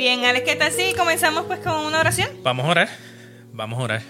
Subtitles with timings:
[0.00, 2.30] Bien, Alex, ¿qué tal si comenzamos pues con una oración?
[2.42, 2.88] Vamos a orar.
[3.52, 4.02] Vamos a orar.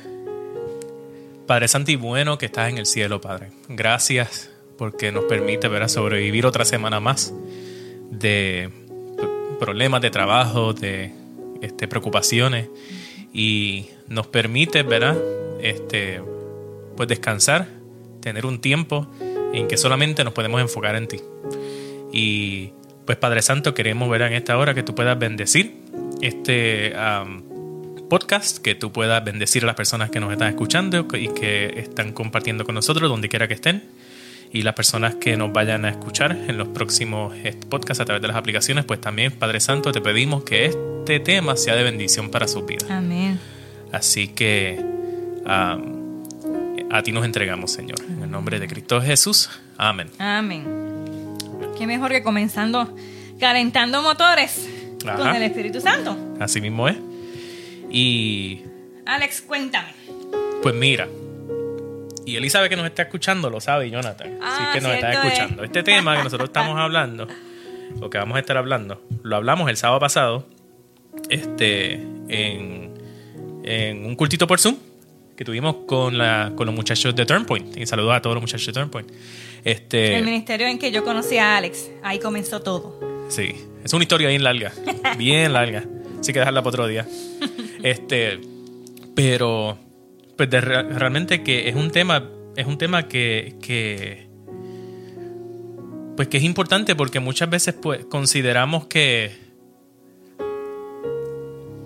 [1.48, 3.48] Padre Santo y bueno que estás en el cielo, Padre.
[3.68, 7.34] Gracias porque nos permite ver a sobrevivir otra semana más
[8.08, 8.70] de
[9.58, 11.12] problemas de trabajo, de
[11.60, 12.68] este, preocupaciones
[13.32, 15.18] y nos permite, ¿verdad?
[15.60, 16.22] Este,
[16.96, 17.66] pues descansar,
[18.20, 19.08] tener un tiempo
[19.52, 21.20] en que solamente nos podemos enfocar en ti.
[22.12, 22.74] Y
[23.06, 25.79] pues Padre Santo, queremos ver en esta hora que tú puedas bendecir
[26.20, 26.94] este
[28.08, 32.12] podcast, que tú puedas bendecir a las personas que nos están escuchando y que están
[32.12, 33.84] compartiendo con nosotros donde quiera que estén.
[34.52, 38.20] Y las personas que nos vayan a escuchar en los próximos eh, podcasts a través
[38.20, 42.30] de las aplicaciones, pues también, Padre Santo, te pedimos que este tema sea de bendición
[42.30, 42.84] para su vida.
[42.90, 43.38] Amén.
[43.92, 44.80] Así que
[45.46, 47.98] a ti nos entregamos, Señor.
[48.08, 49.48] En el nombre de Cristo Jesús.
[49.78, 50.10] Amén.
[50.18, 50.66] Amén.
[51.78, 52.92] Qué mejor que comenzando
[53.38, 54.68] calentando motores
[55.04, 56.16] con el Espíritu Santo.
[56.38, 56.96] Así mismo es.
[57.90, 58.62] Y.
[59.06, 59.88] Alex, cuéntame.
[60.62, 61.08] Pues mira.
[62.26, 64.38] Y Elizabeth que nos está escuchando lo sabe, Jonathan.
[64.42, 65.64] Ah, que nos está escuchando.
[65.64, 67.26] Este tema que nosotros estamos hablando,
[68.00, 70.46] o que vamos a estar hablando, lo hablamos el sábado pasado.
[71.28, 71.94] Este.
[72.28, 72.94] En,
[73.64, 74.76] en un cultito por Zoom
[75.36, 77.76] que tuvimos con, la, con los muchachos de Turnpoint.
[77.76, 79.10] Y saludos a todos los muchachos de Turnpoint.
[79.64, 81.90] Este, el ministerio en que yo conocí a Alex.
[82.02, 83.09] Ahí comenzó todo.
[83.30, 84.72] Sí, es una historia bien larga.
[85.16, 85.84] bien larga.
[86.18, 87.06] Así que dejarla para otro día.
[87.82, 88.38] Este,
[89.14, 89.78] pero
[90.36, 94.28] pues realmente que es un tema, es un tema que, que
[96.16, 99.30] pues que es importante porque muchas veces pues consideramos que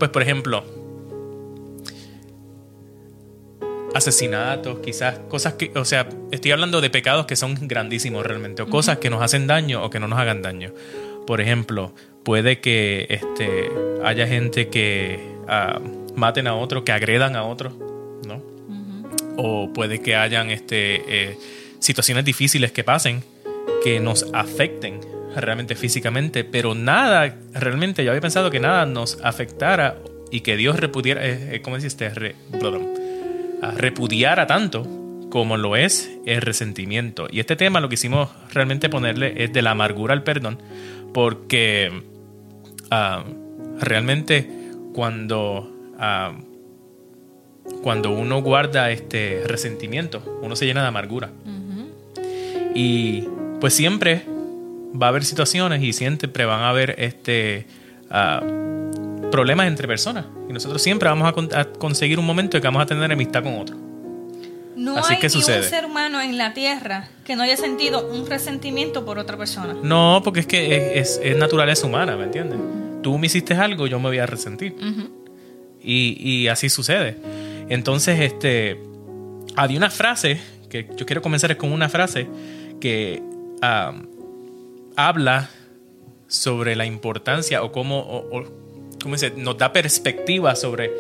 [0.01, 0.65] pues por ejemplo
[3.95, 8.69] asesinatos, quizás cosas que, o sea, estoy hablando de pecados que son grandísimos realmente, o
[8.69, 10.75] cosas que nos hacen daño o que no nos hagan daño.
[11.27, 13.71] Por ejemplo, puede que este,
[14.05, 15.81] haya gente que ah,
[16.15, 17.73] maten a otro, que agredan a otro,
[18.27, 18.43] ¿no?
[19.37, 21.39] O puede que hayan este, eh,
[21.79, 23.23] situaciones difíciles que pasen
[23.83, 25.01] que nos afecten
[25.37, 29.99] realmente físicamente, pero nada, realmente yo había pensado que nada nos afectara
[30.31, 32.09] y que Dios repudiera, eh, eh ¿cómo deciste?
[32.09, 32.35] Re,
[33.77, 34.87] repudiara tanto
[35.31, 37.27] como lo es el resentimiento.
[37.31, 40.59] Y este tema lo que hicimos realmente ponerle es de la amargura al perdón,
[41.15, 42.03] porque
[42.91, 43.25] ah,
[43.81, 44.47] realmente
[44.93, 46.35] cuando, ah,
[47.83, 51.31] cuando uno guarda este resentimiento, uno se llena de amargura.
[52.75, 53.23] Y
[53.61, 54.25] pues siempre
[55.01, 57.67] va a haber situaciones y siempre van a haber este...
[58.11, 58.43] Ah,
[59.35, 60.27] problemas entre personas.
[60.49, 63.59] Y nosotros siempre vamos a, conseguir un momento en que vamos a tener amistad con
[63.59, 63.77] otro.
[64.85, 69.05] No hay que un ser humano en la tierra que no haya sentido un resentimiento
[69.05, 69.75] por otra persona.
[69.83, 72.59] No, porque es que es, naturaleza humana, ¿me entiendes?
[73.03, 74.77] Tú me hiciste algo, yo me voy a resentir.
[75.83, 77.17] y, así sucede.
[77.69, 78.79] Entonces, este,
[79.57, 82.29] había una frase, que yo quiero comenzar con una frase
[82.81, 83.23] que
[84.97, 85.49] habla
[86.27, 88.25] sobre la importancia o cómo,
[89.03, 89.33] ¿cómo dice?
[89.37, 90.91] nos da perspectiva sobre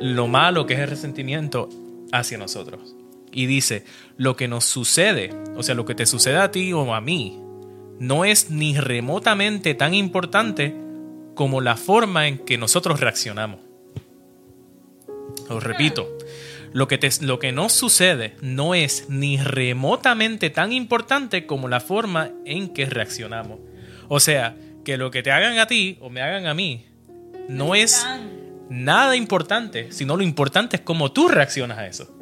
[0.00, 1.68] lo malo que es el resentimiento
[2.12, 2.96] hacia nosotros.
[3.32, 3.84] Y dice,
[4.16, 7.40] lo que nos sucede, o sea, lo que te sucede a ti o a mí,
[7.98, 10.74] no es ni remotamente tan importante
[11.34, 13.60] como la forma en que nosotros reaccionamos.
[15.48, 16.08] Os repito,
[16.72, 21.80] lo que, te, lo que nos sucede no es ni remotamente tan importante como la
[21.80, 23.58] forma en que reaccionamos.
[24.08, 26.86] O sea, que lo que te hagan a ti o me hagan a mí
[27.48, 28.06] no es
[28.68, 32.16] nada importante, sino lo importante es cómo tú reaccionas a eso.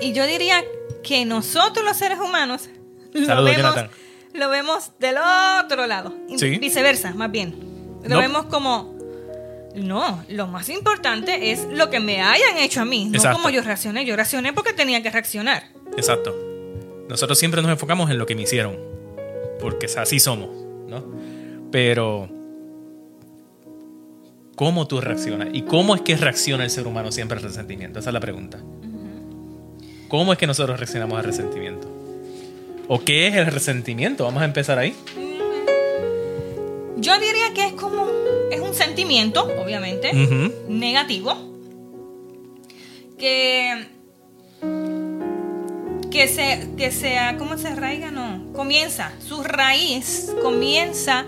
[0.00, 0.64] Y yo diría
[1.02, 2.68] que nosotros los seres humanos
[3.12, 6.14] lo, vemos, del otro lado.
[6.60, 7.54] Viceversa, más bien.
[8.04, 8.96] Lo vemos como,
[9.74, 13.62] no, lo más importante es lo que me hayan hecho a mí, no como yo
[13.62, 14.04] reaccioné.
[14.04, 15.64] Yo reaccioné porque tenía que reaccionar.
[15.96, 16.36] Exacto.
[17.08, 18.76] Nosotros siempre nos enfocamos en lo que me hicieron,
[19.60, 20.50] porque así somos,
[20.86, 21.04] ¿no?
[21.72, 22.28] Pero,
[24.56, 25.48] ¿cómo tú reaccionas?
[25.52, 27.98] ¿Y cómo es que reacciona el ser humano siempre al resentimiento?
[27.98, 28.58] Esa es la pregunta.
[30.08, 31.86] ¿Cómo es que nosotros reaccionamos al resentimiento?
[32.88, 34.24] ¿O qué es el resentimiento?
[34.24, 34.96] Vamos a empezar ahí.
[36.96, 38.08] Yo diría que es como,
[38.50, 40.12] es un sentimiento, obviamente,
[40.68, 41.36] negativo,
[43.18, 43.86] que,
[46.10, 48.10] que se, que sea, ¿cómo se arraiga?
[48.10, 51.26] No, comienza, su raíz comienza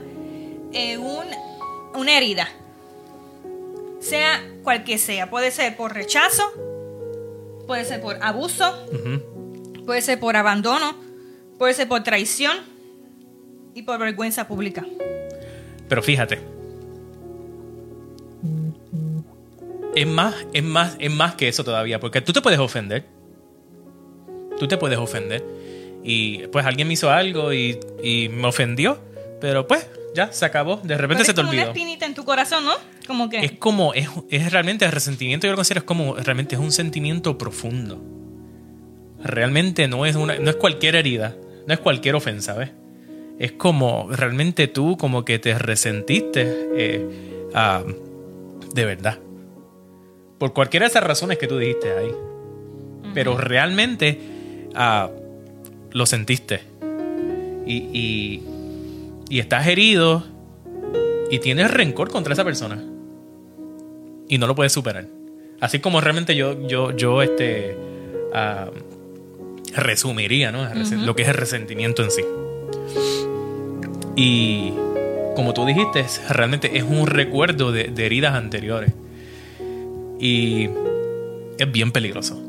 [0.72, 2.48] eh, una herida,
[4.00, 6.42] sea cual que sea, puede ser por rechazo,
[7.70, 8.84] puede ser por abuso,
[9.86, 10.92] puede ser por abandono,
[11.56, 12.56] puede ser por traición
[13.76, 14.84] y por vergüenza pública.
[15.88, 16.40] Pero fíjate.
[19.94, 23.06] Es más, es más, es más que eso todavía, porque tú te puedes ofender.
[24.58, 25.44] Tú te puedes ofender.
[26.02, 27.78] Y pues alguien me hizo algo y,
[28.32, 28.98] me ofendió,
[29.40, 30.80] pero pues ya se acabó.
[30.82, 31.62] De repente se te olvidó.
[31.62, 32.72] Una espinita en tu corazón, ¿no?
[33.10, 33.44] Como que.
[33.44, 36.70] Es como, es, es realmente el resentimiento, yo lo considero es como, realmente es un
[36.70, 38.00] sentimiento profundo.
[39.20, 41.34] Realmente no es, una, no es cualquier herida,
[41.66, 42.70] no es cualquier ofensa, ¿ves?
[43.40, 47.82] Es como realmente tú como que te resentiste eh, ah,
[48.72, 49.18] de verdad.
[50.38, 52.12] Por cualquiera de esas razones que tú dijiste ahí.
[53.12, 54.20] Pero realmente
[54.76, 55.10] ah,
[55.90, 56.60] lo sentiste.
[57.66, 58.40] Y,
[59.28, 60.22] y, estás herido
[61.28, 62.84] y tienes rencor contra esa persona.
[64.30, 65.08] Y no lo puedes superar.
[65.60, 67.76] Así como realmente yo, yo, yo este,
[68.32, 68.70] ah,
[69.74, 70.66] resumiría ¿no?
[71.04, 72.22] lo que es el resentimiento en sí.
[74.14, 74.72] Y
[75.34, 78.92] como tú dijiste, realmente es un recuerdo de, heridas anteriores.
[80.20, 80.70] Y
[81.58, 82.40] es bien peligroso.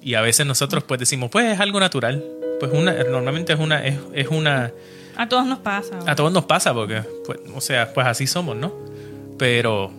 [0.00, 2.24] Y a veces nosotros pues decimos, pues es algo natural.
[2.58, 4.72] Pues una, normalmente es una, es, una...
[5.14, 5.98] A todos nos pasa.
[6.06, 8.72] A todos nos pasa porque, pues, o sea, pues así somos, ¿no?
[9.36, 9.92] Pero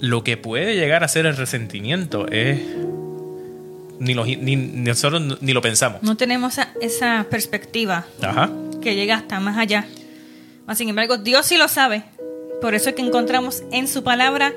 [0.00, 2.60] lo que puede llegar a ser el resentimiento es
[3.98, 6.02] ni, ni, nosotros ni lo pensamos.
[6.02, 8.50] No tenemos esa, perspectiva Ajá
[8.86, 9.84] que llega hasta más allá.
[10.76, 12.04] Sin embargo, Dios sí lo sabe.
[12.60, 14.52] Por eso es que encontramos en su palabra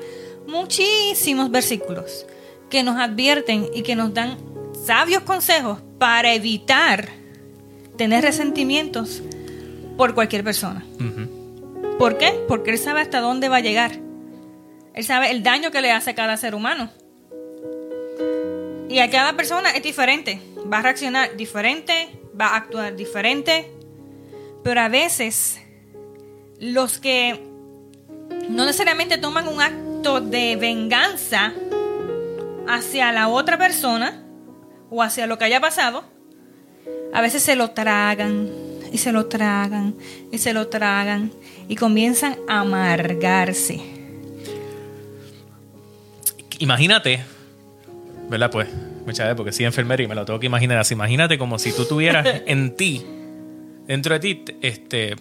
[0.46, 2.26] muchísimos versículos
[2.70, 4.38] que nos advierten y que nos dan
[4.86, 7.08] sabios consejos para evitar
[7.96, 9.20] tener resentimientos
[9.96, 10.84] por cualquier persona.
[11.98, 12.32] ¿Por qué?
[12.46, 13.98] Porque Él sabe hasta dónde va a llegar.
[14.94, 16.90] Él sabe el daño que le hace a cada ser humano.
[18.88, 20.40] Y a cada persona es diferente.
[20.70, 22.08] Va a reaccionar diferente,
[22.38, 23.70] va a actuar diferente,
[24.64, 25.60] pero a veces
[26.58, 27.40] los que
[28.48, 31.52] no necesariamente toman un acto de venganza
[32.68, 34.22] hacia la otra persona
[34.90, 36.04] o hacia lo que haya pasado,
[37.12, 38.50] a veces se lo tragan
[38.92, 39.94] y se lo tragan
[40.30, 41.32] y se lo tragan
[41.68, 43.99] y comienzan a amargarse.
[46.60, 47.20] Imagínate,
[48.28, 48.50] ¿verdad?
[48.50, 48.68] Pues,
[49.06, 50.94] muchas veces, porque soy enfermera y me lo tengo que imaginar así.
[50.94, 53.04] Imagínate como si tú tuvieras en ti
[53.86, 55.16] dentro de ti este,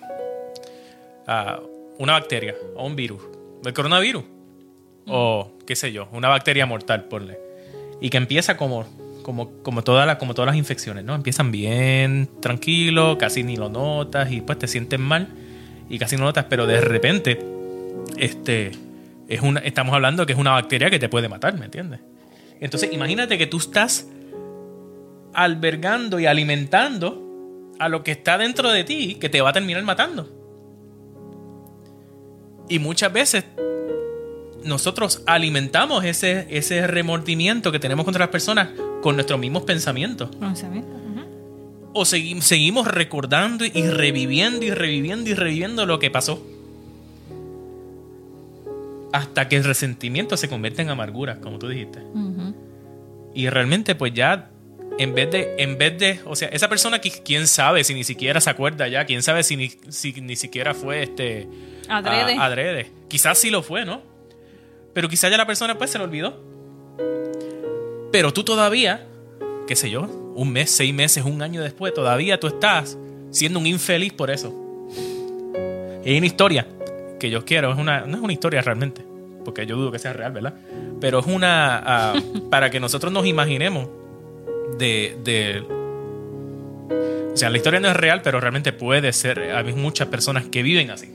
[1.98, 3.22] una bacteria o un virus,
[3.66, 4.24] el coronavirus,
[5.08, 7.40] o qué sé yo, una bacteria mortal, porle,
[8.02, 8.86] y que empieza como,
[9.24, 11.16] como, como, todas como todas las infecciones, ¿no?
[11.16, 15.30] Empiezan bien tranquilo, casi ni lo notas y pues te sientes mal
[15.90, 17.40] y casi no notas, pero de repente,
[18.18, 18.72] este,
[19.30, 22.00] es una, estamos hablando que es una bacteria que te puede matar, ¿me entiendes?
[22.60, 24.08] Entonces, imagínate que tú estás
[25.34, 29.84] albergando y alimentando a lo que está dentro de ti que te va a terminar
[29.84, 30.28] matando.
[32.68, 33.46] Y muchas veces
[34.64, 38.70] nosotros alimentamos ese, ese remordimiento que tenemos contra las personas
[39.02, 40.30] con nuestros mismos pensamientos.
[41.94, 46.44] O seguimos recordando y reviviendo y reviviendo y reviviendo lo que pasó.
[49.12, 52.00] Hasta que el resentimiento se convierte en amargura, como tú dijiste.
[53.34, 54.50] Y realmente pues ya
[54.98, 58.04] en vez de, en vez de, o sea, esa persona que quién sabe si ni
[58.04, 61.48] siquiera se acuerda ya, quién sabe si ni, si ni siquiera fue este
[61.88, 62.36] adrede.
[62.38, 62.92] adrede.
[63.08, 64.02] Quizás sí lo fue, ¿no?
[64.94, 66.44] Pero quizás ya la persona pues se lo olvidó.
[68.12, 69.08] Pero tú todavía,
[69.68, 70.02] qué sé yo,
[70.36, 72.98] un mes, seis meses, un año después, todavía tú estás
[73.32, 74.54] siendo un infeliz por eso.
[76.04, 76.68] Y hay una historia
[77.20, 79.04] que yo quiero, es una, no es una historia realmente,
[79.46, 80.54] porque yo dudo que sea real, ¿verdad?
[81.00, 82.14] Pero es una, ah,
[82.50, 83.90] para que nosotros nos imaginemos
[84.78, 85.64] de,
[87.34, 89.40] O sea, la historia no es real, pero realmente puede ser.
[89.40, 91.10] Hay muchas personas que viven así,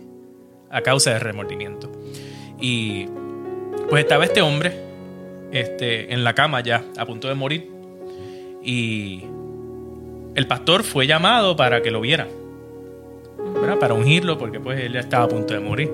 [0.71, 1.91] a causa del remordimiento.
[2.61, 3.07] Y
[3.89, 4.73] pues estaba este hombre
[5.53, 7.71] este, en la cama ya, a punto de morir.
[8.63, 9.23] Y
[10.35, 12.27] el pastor fue llamado para que lo viera.
[13.79, 15.91] Para ungirlo, porque pues él estaba a punto de morir.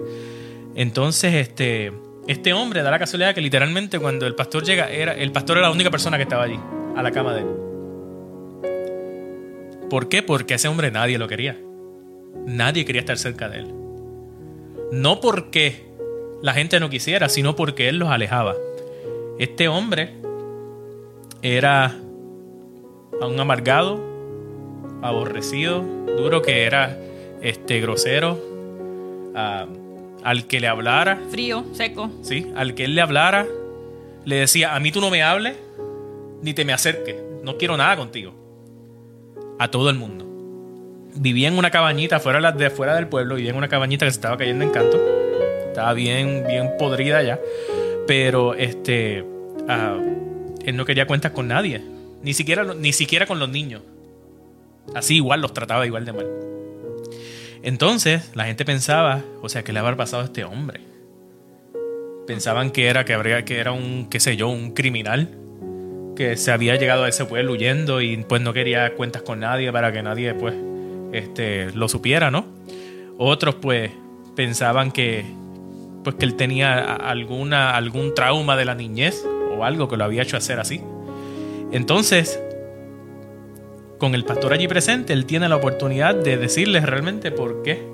[0.74, 1.92] Entonces, este,
[2.26, 5.68] este hombre da la casualidad que literalmente cuando el pastor llega, era, el pastor era
[5.68, 6.58] la única persona que estaba allí
[6.96, 7.46] a la cama de él.
[9.88, 10.22] ¿Por qué?
[10.22, 11.58] Porque ese hombre nadie lo quería.
[12.46, 13.74] Nadie quería estar cerca de él.
[14.92, 15.90] No porque
[16.42, 18.54] la gente no quisiera, sino porque él los alejaba.
[19.38, 20.14] Este hombre
[21.42, 21.96] era
[23.20, 24.00] un amargado,
[25.02, 25.82] aborrecido,
[26.16, 26.96] duro que era
[27.42, 28.38] este grosero,
[29.34, 31.18] al que le hablara.
[31.30, 32.10] Frío, seco.
[32.22, 33.46] Sí, al que él le hablara,
[34.24, 35.56] le decía, a mí tú no me hables,
[36.42, 38.34] ni te me acerques, no quiero nada contigo.
[39.58, 40.26] A todo el mundo.
[41.14, 44.16] vivía en una cabañita fuera de fuera del pueblo, vivía en una cabañita que se
[44.16, 44.98] estaba cayendo en canto.
[45.68, 47.38] Estaba bien, bien podrida ya.
[48.06, 49.24] Pero este,
[49.68, 49.98] ah,
[50.64, 51.82] él no quería cuentas con nadie.
[52.22, 53.82] Ni siquiera, ni siquiera con los niños.
[54.94, 56.26] Así igual los trataba igual de mal.
[57.62, 60.80] Entonces, la gente pensaba, o sea, ¿qué le habrá pasado a este hombre?
[62.26, 65.28] Pensaban que era, que habría, que era un, qué sé yo, un criminal
[66.16, 69.72] que se había llegado a ese pueblo huyendo y pues no quería cuentas con nadie
[69.72, 70.54] para que nadie pues
[71.12, 72.46] este, lo supiera, ¿no?
[73.18, 73.90] Otros pues
[74.36, 75.24] pensaban que
[76.04, 79.24] pues que él tenía alguna, algún trauma de la niñez
[79.56, 80.80] o algo que lo había hecho hacer así.
[81.72, 82.42] Entonces,
[84.00, 87.86] con el pastor allí presente, él tiene la oportunidad de decirles realmente por qué,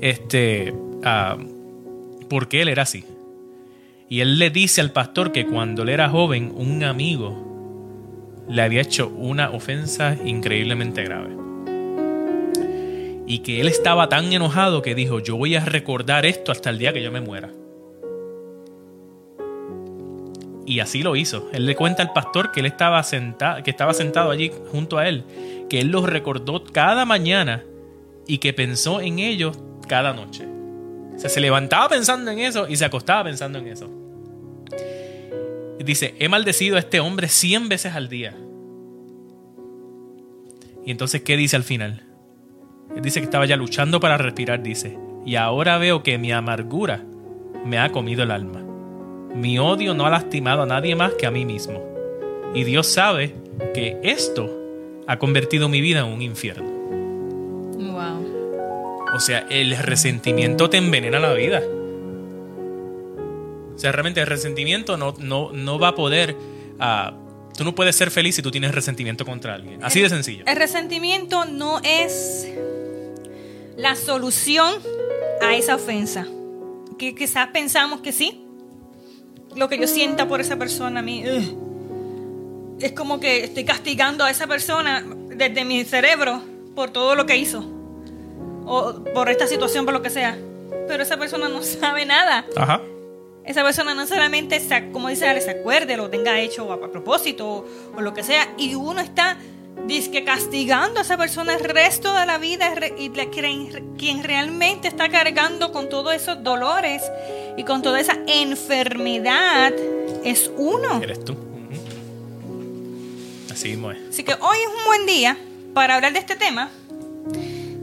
[0.00, 3.04] este, uh, por qué él era así.
[4.08, 8.80] Y él le dice al pastor que cuando él era joven, un amigo le había
[8.80, 11.36] hecho una ofensa increíblemente grave.
[13.26, 16.78] Y que él estaba tan enojado que dijo, yo voy a recordar esto hasta el
[16.78, 17.50] día que yo me muera.
[20.72, 21.50] Y así lo hizo.
[21.52, 25.06] Él le cuenta al pastor que él estaba sentado, que estaba sentado allí junto a
[25.06, 25.22] él,
[25.68, 27.62] que él los recordó cada mañana
[28.26, 30.46] y que pensó en ellos cada noche.
[31.14, 33.90] O sea, se levantaba pensando en eso y se acostaba pensando en eso.
[35.84, 38.34] dice, he maldecido a este hombre cien veces al día.
[40.86, 42.02] Y entonces, ¿qué dice al final?
[42.96, 47.04] Él dice que estaba ya luchando para respirar, dice, y ahora veo que mi amargura
[47.66, 48.71] me ha comido el alma.
[49.34, 51.82] Mi odio no ha lastimado a nadie más que a mí mismo.
[52.54, 53.34] Y Dios sabe
[53.74, 54.50] que esto
[55.06, 56.70] ha convertido mi vida en un infierno.
[57.78, 59.14] Wow.
[59.14, 61.62] O sea, el resentimiento te envenena la vida.
[63.74, 66.36] O sea, realmente el resentimiento no, no, no va a poder...
[66.78, 67.22] Uh,
[67.56, 69.82] tú no puedes ser feliz si tú tienes resentimiento contra alguien.
[69.82, 70.44] Así de sencillo.
[70.46, 72.48] El resentimiento no es
[73.76, 74.74] la solución
[75.40, 76.26] a esa ofensa.
[76.98, 78.41] Que quizás pensamos que sí,
[79.54, 81.24] lo que yo sienta por esa persona a mí.
[82.80, 86.42] Es como que estoy castigando a esa persona desde mi cerebro
[86.74, 87.64] por todo lo que hizo.
[88.64, 90.36] O por esta situación, por lo que sea.
[90.88, 92.44] Pero esa persona no sabe nada.
[92.56, 92.80] Ajá.
[93.44, 94.60] Esa persona no solamente,
[94.92, 97.66] como dice se acuerde, lo tenga hecho a, propósito
[97.96, 98.48] o, lo que sea.
[98.56, 99.36] Y uno está
[99.88, 105.72] que castigando a esa persona el resto de la vida y quien realmente está cargando
[105.72, 107.02] con todos esos dolores
[107.56, 109.72] y con toda esa enfermedad
[110.24, 111.02] es uno.
[111.02, 111.36] Eres tú.
[113.50, 113.98] Así mismo es.
[114.08, 115.36] Así que hoy es un buen día
[115.74, 116.70] para hablar de este tema,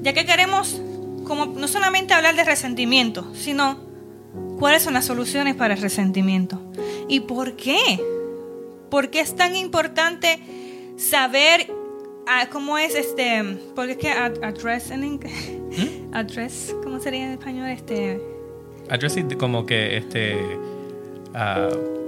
[0.01, 0.81] ya que queremos
[1.25, 3.77] como no solamente hablar de resentimiento, sino
[4.57, 6.61] cuáles son las soluciones para el resentimiento
[7.07, 7.77] y por qué.
[8.89, 10.39] ¿Por qué es tan importante
[10.97, 11.71] saber
[12.31, 13.57] Ah, ¿Cómo es este?
[13.75, 16.13] Porque es que address en ¿Mm?
[16.13, 17.69] Address, ¿cómo sería en español?
[17.69, 18.21] Este.
[18.89, 20.35] Address como que este.
[21.29, 21.99] Uh,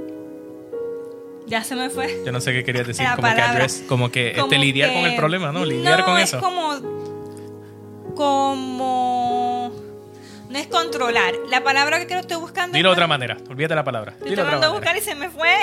[1.51, 2.23] ya se me fue.
[2.25, 3.05] Yo no sé qué querías decir.
[3.15, 5.65] como que address, como que este, lidiar con el problema, ¿no?
[5.65, 6.38] Lidiar con eso.
[6.38, 6.73] Es como.
[8.15, 9.71] Como.
[10.50, 11.33] No es controlar.
[11.50, 12.75] La palabra que estoy buscando.
[12.77, 13.38] Dilo de otra manera.
[13.50, 14.13] Olvídate la palabra.
[14.13, 15.53] Estoy tratando de buscar y se me fue.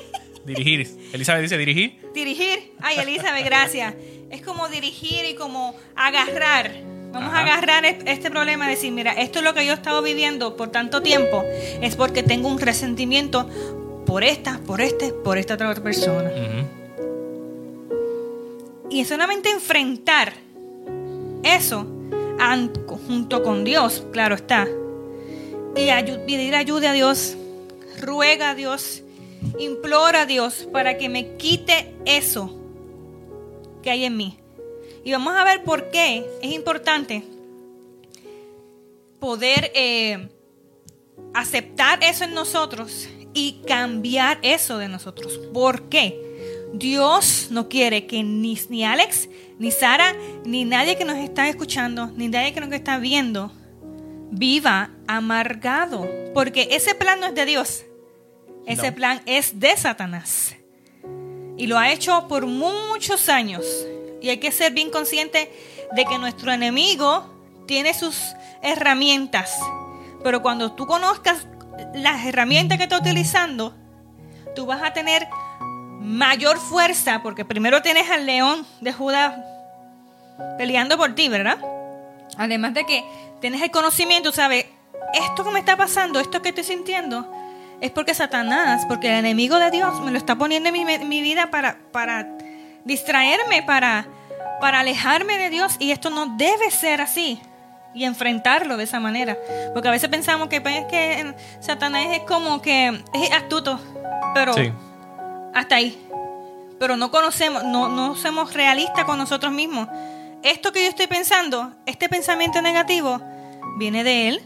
[0.44, 0.86] Dirigir.
[1.12, 2.00] Elizabeth dice dirigir.
[2.14, 2.72] Dirigir.
[2.80, 3.94] Ay, Elizabeth, gracias.
[4.30, 6.70] Es como dirigir y como agarrar.
[7.12, 10.02] Vamos a agarrar este problema y decir, mira, esto es lo que yo he estado
[10.02, 11.44] viviendo por tanto tiempo.
[11.80, 13.48] Es porque tengo un resentimiento
[14.06, 16.30] por esta, por este, por esta otra persona.
[18.90, 20.32] Y es solamente enfrentar
[21.42, 21.86] eso
[23.06, 24.66] junto con Dios, claro está.
[25.76, 25.86] Y
[26.26, 27.36] pedir ayuda a Dios,
[28.00, 29.02] ruega a Dios
[29.58, 32.54] implora a Dios para que me quite eso
[33.82, 34.39] que hay en mí.
[35.04, 37.24] Y vamos a ver por qué es importante
[39.18, 40.28] poder eh,
[41.34, 45.38] aceptar eso en nosotros y cambiar eso de nosotros.
[45.52, 46.30] ¿Por qué?
[46.72, 49.28] Dios no quiere que ni, ni Alex,
[49.58, 50.14] ni Sara,
[50.44, 53.52] ni nadie que nos está escuchando, ni nadie que nos está viendo,
[54.30, 56.08] viva amargado.
[56.34, 57.84] Porque ese plan no es de Dios.
[58.66, 60.54] Ese plan es de Satanás.
[61.56, 63.64] Y lo ha hecho por muchos años.
[64.20, 65.52] Y hay que ser bien consciente
[65.92, 67.28] de que nuestro enemigo
[67.66, 69.58] tiene sus herramientas.
[70.22, 71.46] Pero cuando tú conozcas
[71.94, 73.74] las herramientas que está utilizando,
[74.54, 75.26] tú vas a tener
[76.00, 79.44] mayor fuerza, porque primero tienes al león de Judá
[80.56, 81.58] peleando por ti, ¿verdad?
[82.36, 83.04] Además de que
[83.40, 84.66] tienes el conocimiento, sabes,
[85.14, 87.30] esto que me está pasando, esto que estoy sintiendo,
[87.80, 91.50] es porque Satanás, porque el enemigo de Dios me lo está poniendo en mi, vida
[91.50, 92.26] para, para
[92.84, 94.06] distraerme, para,
[94.60, 97.40] para alejarme de Dios y esto no debe ser así
[97.94, 99.36] y enfrentarlo de esa manera.
[99.72, 103.80] Porque a veces pensamos que, pues, que Satanás es como que es astuto,
[104.34, 104.54] pero
[105.54, 106.06] hasta ahí.
[106.78, 109.88] Pero no conocemos, no, no somos realistas con nosotros mismos.
[110.42, 113.20] Esto que yo estoy pensando, este pensamiento negativo,
[113.76, 114.42] viene de él.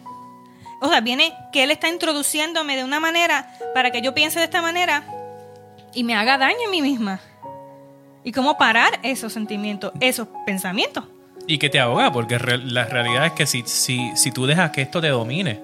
[0.81, 4.47] O sea, viene que él está introduciéndome de una manera para que yo piense de
[4.47, 5.05] esta manera
[5.95, 7.21] y me haga daño a mí misma.
[8.25, 11.05] ¿Y cómo parar esos sentimientos, esos pensamientos?
[11.47, 14.81] Y que te ahoga, porque la realidad es que si, si, si tú dejas que
[14.81, 15.61] esto te domine,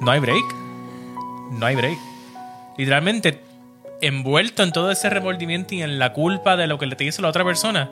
[0.00, 0.44] no hay break.
[1.52, 1.98] No hay break.
[2.78, 3.42] Literalmente,
[4.00, 7.20] envuelto en todo ese remordimiento y en la culpa de lo que le te hizo
[7.20, 7.90] la otra persona,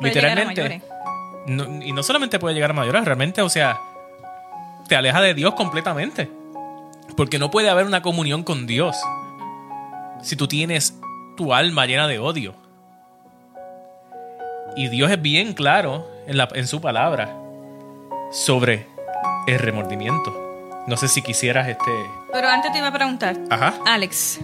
[0.00, 0.82] literalmente.
[1.82, 3.80] y no solamente puede llegar a mayores, realmente, o sea,
[4.88, 6.30] te aleja de Dios completamente.
[7.16, 8.96] Porque no puede haber una comunión con Dios
[10.22, 10.98] si tú tienes
[11.36, 12.54] tu alma llena de odio.
[14.74, 17.34] Y Dios es bien claro en, la, en su palabra
[18.32, 18.86] sobre
[19.46, 20.84] el remordimiento.
[20.86, 21.90] No sé si quisieras este...
[22.32, 23.36] Pero antes te iba a preguntar.
[23.50, 23.74] Ajá.
[23.86, 24.40] Alex,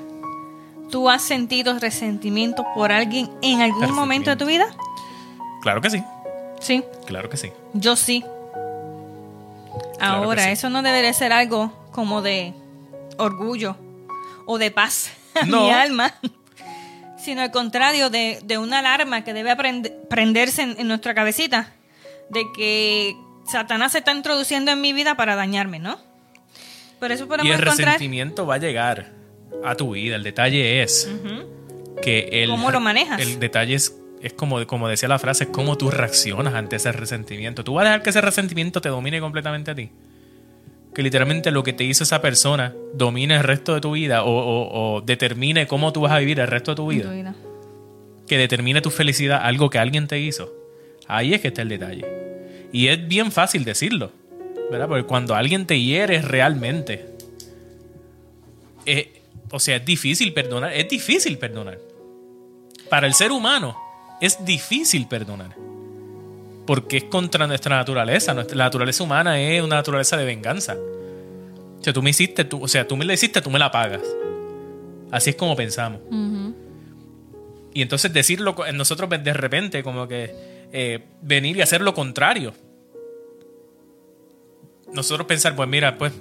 [0.91, 4.67] ¿tú has sentido resentimiento por alguien en algún momento de tu vida?
[5.61, 6.03] Claro que sí.
[6.61, 6.85] Sí.
[7.07, 7.53] Claro que sí.
[7.75, 8.25] Yo sí.
[10.01, 12.55] Ahora, eso no debería ser algo como de
[13.19, 13.77] orgullo
[14.47, 16.15] o de paz a mi alma
[17.23, 19.57] sino al contrario de, una alarma que debe
[20.09, 21.73] prenderse en, nuestra cabecita,
[22.31, 23.14] de que
[23.50, 25.99] Satanás se está introduciendo en mi vida para dañarme, ¿no?
[26.99, 29.12] Por eso podemos y el resentimiento va a llegar
[29.64, 30.17] a tu vida.
[30.17, 31.09] El detalle es
[32.02, 32.50] que el...
[32.50, 33.21] ¿Cómo lo manejas?
[33.21, 36.93] El detalle es, es como, como decía la frase, es cómo tú reaccionas ante ese
[36.93, 37.64] resentimiento.
[37.64, 39.91] ¿Tú vas a dejar que ese resentimiento te domine completamente a ti?
[40.95, 45.03] Que literalmente lo que te hizo esa persona domine el resto de tu vida o,
[45.05, 47.35] determine cómo tú vas a vivir el resto de tu vida.
[48.27, 50.53] Que determine tu felicidad, algo que alguien te hizo.
[51.09, 52.07] Ahí es que está el detalle.
[52.73, 54.13] Y es bien fácil decirlo,
[54.71, 54.89] ¿verdad?
[54.89, 57.07] Porque cuando alguien te hiere realmente,
[59.51, 61.79] o sea, es difícil perdonar, es difícil perdonar.
[62.88, 63.77] Para el ser humano
[64.21, 65.72] es difícil perdonar
[66.66, 68.35] porque es contra nuestra naturaleza.
[68.35, 70.77] la naturaleza humana es una naturaleza de venganza.
[71.83, 73.70] O sea, tú me hiciste, tú, o sea, tú me la hiciste, tú me la
[73.70, 74.03] pagas.
[75.11, 76.01] Así es como pensamos.
[77.75, 80.35] Y entonces decirlo, nosotros de repente, como que
[80.72, 82.55] eh, venir y hacer lo contrario.
[84.92, 86.12] Nosotros pensar, pues mira, pues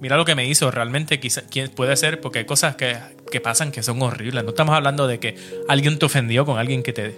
[0.00, 2.96] mira lo que me hizo, realmente quizá, quién puede ser, porque hay cosas que,
[3.30, 4.44] que, pasan que son horribles.
[4.44, 5.36] No estamos hablando de que
[5.68, 7.14] alguien te ofendió con alguien que te,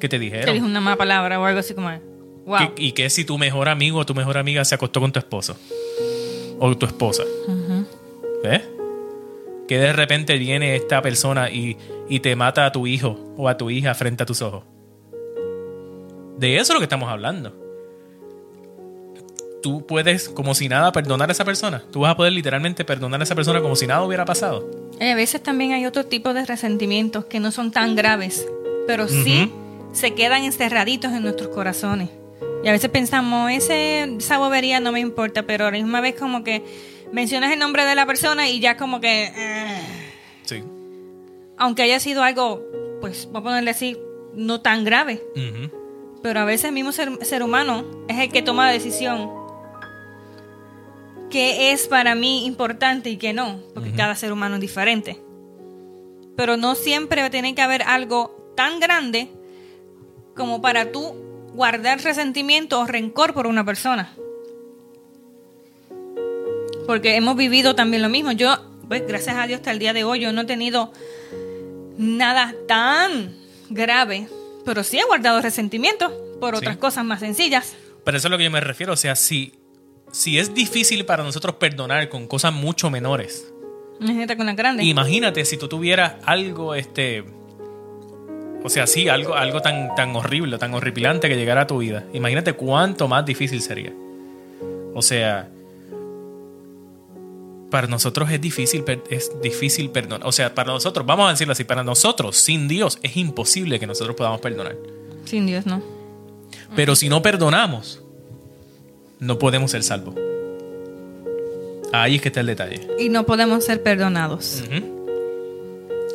[0.00, 0.52] que te dijeron.
[0.52, 1.88] Dijo una mala palabra o algo así como...
[2.76, 5.56] ¿Y qué si tu mejor amigo o tu mejor amiga se acostó con tu esposo?
[6.58, 7.24] O tu esposa.
[8.42, 8.62] ¿Ves?
[9.66, 11.76] Que de repente viene esta persona y,
[12.20, 14.64] te mata a tu hijo o a tu hija frente a tus ojos.
[16.38, 17.52] De eso es lo que estamos hablando.
[19.60, 21.82] Tú puedes, como si nada, perdonar a esa persona.
[21.92, 24.64] Tú vas a poder literalmente perdonar a esa persona como si nada hubiera pasado.
[25.00, 28.46] a veces también hay otro tipo de resentimientos que no son tan graves,
[28.86, 29.52] pero sí
[29.92, 32.08] se quedan encerraditos en nuestros corazones.
[32.62, 36.16] Y a veces pensamos, ese, esa bobería no me importa, pero a la misma vez
[36.16, 36.64] como que
[37.12, 39.32] mencionas el nombre de la persona y ya como que...
[39.34, 39.82] Eh.
[40.42, 40.62] sí.
[41.56, 42.62] Aunque haya sido algo,
[43.00, 43.96] pues, voy a ponerle así,
[44.34, 45.22] no tan grave.
[46.22, 49.30] Pero a veces el mismo ser, humano es el que toma la decisión
[51.30, 55.20] que es para mí importante y que no, porque cada ser humano es diferente.
[56.36, 59.28] Pero no siempre tiene que haber algo tan grande
[60.34, 61.27] como para tú
[61.58, 64.12] guardar resentimiento o rencor por una persona.
[66.86, 68.30] Porque hemos vivido también lo mismo.
[68.30, 70.92] Yo, pues gracias a Dios hasta el día de hoy, yo no he tenido
[71.98, 73.34] nada tan
[73.70, 74.28] grave,
[74.64, 77.74] pero sí he guardado resentimiento por otras cosas más sencillas.
[78.04, 78.92] Pero eso es lo que yo me refiero.
[78.92, 79.54] O sea, si,
[80.12, 83.52] si es difícil para nosotros perdonar con cosas mucho menores.
[83.98, 84.86] Imagínate con las grandes.
[84.86, 87.24] Imagínate si tú tuvieras algo, este
[88.62, 92.04] o sea, sí, algo, algo tan, tan horrible, tan horripilante que llegara a tu vida.
[92.12, 93.92] Imagínate cuánto más difícil sería.
[94.94, 95.48] O sea,
[97.70, 100.26] para nosotros es difícil, es difícil perdonar.
[100.26, 103.86] O sea, para nosotros, vamos a decirlo así, para nosotros, sin Dios, es imposible que
[103.86, 104.76] nosotros podamos perdonar.
[105.24, 105.82] Sin Dios, no.
[106.74, 108.02] Pero si no perdonamos,
[109.20, 110.14] no podemos ser salvos.
[111.92, 112.86] Ahí es que está el detalle.
[112.98, 114.64] Y no podemos ser perdonados.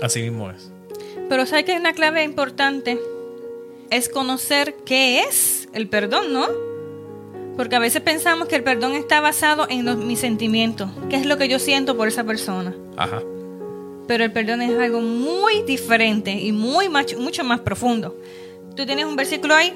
[0.02, 0.73] Así mismo es.
[1.30, 3.00] Pero ¿sabes que una clave importante?
[3.90, 6.48] Es conocer qué es el perdón, ¿no?
[7.58, 11.38] Porque a veces pensamos que el perdón está basado en mis sentimientos, qué es lo
[11.38, 12.76] que yo siento por esa persona.
[12.98, 13.22] Ajá.
[14.08, 18.16] Pero el perdón es algo muy diferente y muy mucho más profundo.
[18.76, 19.74] ¿Tú tienes un versículo ahí?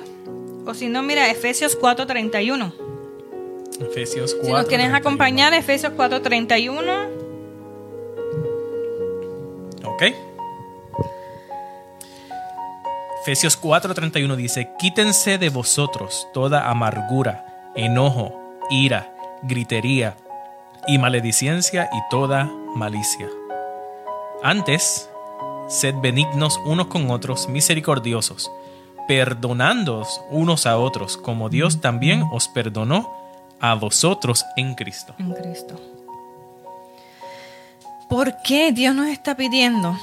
[0.66, 2.74] O si no, mira, Efesios 4:31.
[3.80, 4.48] Efesios 4.
[4.48, 7.10] Si nos quieres acompañar, Efesios 4:31.
[9.86, 10.04] Ok.
[13.28, 18.32] Efesios 4:31 dice, quítense de vosotros toda amargura, enojo,
[18.70, 20.16] ira, gritería
[20.88, 23.28] y maledicencia y toda malicia.
[24.42, 25.10] Antes,
[25.68, 28.50] sed benignos unos con otros, misericordiosos,
[29.10, 33.12] perdonándoos unos a otros, como Dios también os perdonó
[33.60, 35.14] a vosotros en Cristo.
[35.20, 35.76] En Cristo.
[38.08, 39.98] ¿Por qué Dios nos está pidiendo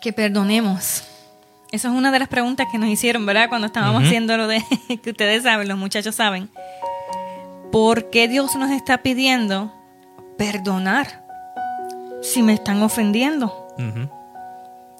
[0.00, 1.04] que perdonemos?
[1.72, 3.48] Esa es una de las preguntas que nos hicieron, ¿verdad?
[3.48, 4.62] Cuando estábamos haciendo lo de
[5.02, 6.50] que ustedes saben, los muchachos saben.
[7.72, 9.72] ¿Por qué Dios nos está pidiendo
[10.36, 11.24] perdonar
[12.20, 13.68] si me están ofendiendo?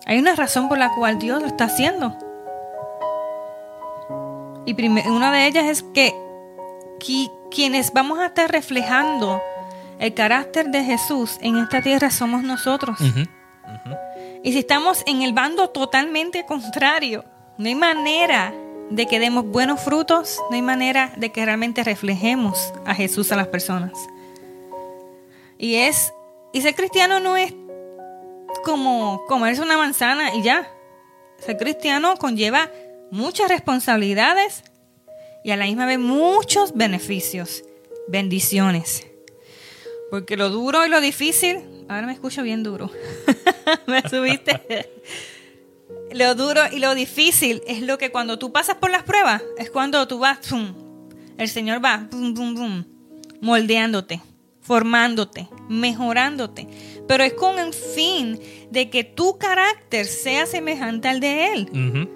[0.07, 2.17] Hay una razón por la cual Dios lo está haciendo.
[4.65, 4.75] Y
[5.09, 6.15] una de ellas es que
[7.51, 9.43] quienes vamos a estar reflejando
[9.99, 12.99] el carácter de Jesús en esta tierra somos nosotros.
[14.45, 17.25] Y si estamos en el bando totalmente contrario,
[17.59, 18.53] no hay manera
[18.91, 23.37] de que demos buenos frutos, no hay manera de que realmente reflejemos a Jesús a
[23.37, 23.93] las personas.
[25.59, 26.13] Y es,
[26.53, 27.55] y ser cristiano no es
[28.65, 30.69] como comerse una manzana y ya.
[31.39, 32.69] Ser cristiano conlleva
[33.13, 34.65] muchas responsabilidades
[35.45, 37.63] y a la misma vez muchos beneficios,
[38.09, 39.07] bendiciones.
[40.11, 42.91] Porque lo duro y lo difícil Ahora me escucho bien duro.
[43.87, 44.91] me subiste.
[46.13, 49.71] lo duro y lo difícil es lo que cuando tú pasas por las pruebas, es
[49.71, 50.39] cuando tú vas,
[51.39, 52.09] el Señor va,
[53.41, 54.21] moldeándote,
[54.61, 56.69] formándote, mejorándote.
[57.09, 58.39] Pero es con el fin
[58.71, 62.09] de que tu carácter sea semejante al de Él.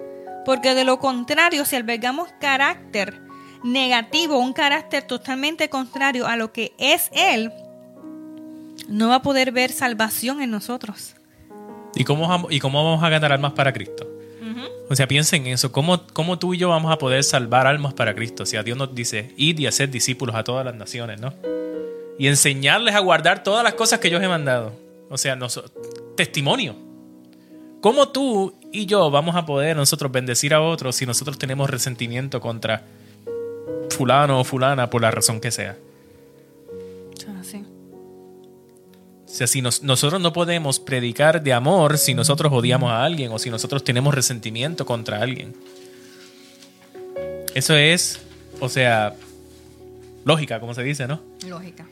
[0.45, 3.21] Porque de lo contrario, si albergamos carácter
[3.63, 7.51] negativo, un carácter totalmente contrario a lo que es Él,
[8.87, 11.15] no va a poder ver salvación en nosotros.
[11.95, 14.07] ¿Y cómo, y cómo vamos a ganar almas para Cristo?
[14.89, 15.71] O sea, piensen en eso.
[15.71, 18.43] ¿Cómo, ¿Cómo tú y yo vamos a poder salvar almas para Cristo?
[18.43, 21.33] O sea, Dios nos dice, id y hacer discípulos a todas las naciones, ¿no?
[22.17, 24.73] Y enseñarles a guardar todas las cosas que yo os he mandado.
[25.09, 25.37] O sea,
[26.15, 26.75] testimonio.
[27.81, 32.39] ¿Cómo tú y yo vamos a poder nosotros bendecir a otros si nosotros tenemos resentimiento
[32.39, 32.83] contra
[33.89, 35.77] fulano o fulana por la razón que sea?
[39.37, 43.51] Sea, si nosotros no podemos predicar de amor si nosotros odiamos a alguien o si
[43.51, 45.53] nosotros tenemos resentimiento contra alguien.
[47.53, 48.19] Eso es,
[48.59, 49.13] o sea,
[50.25, 51.21] lógica, como se dice, ¿no?
[51.47, 51.87] Lógica.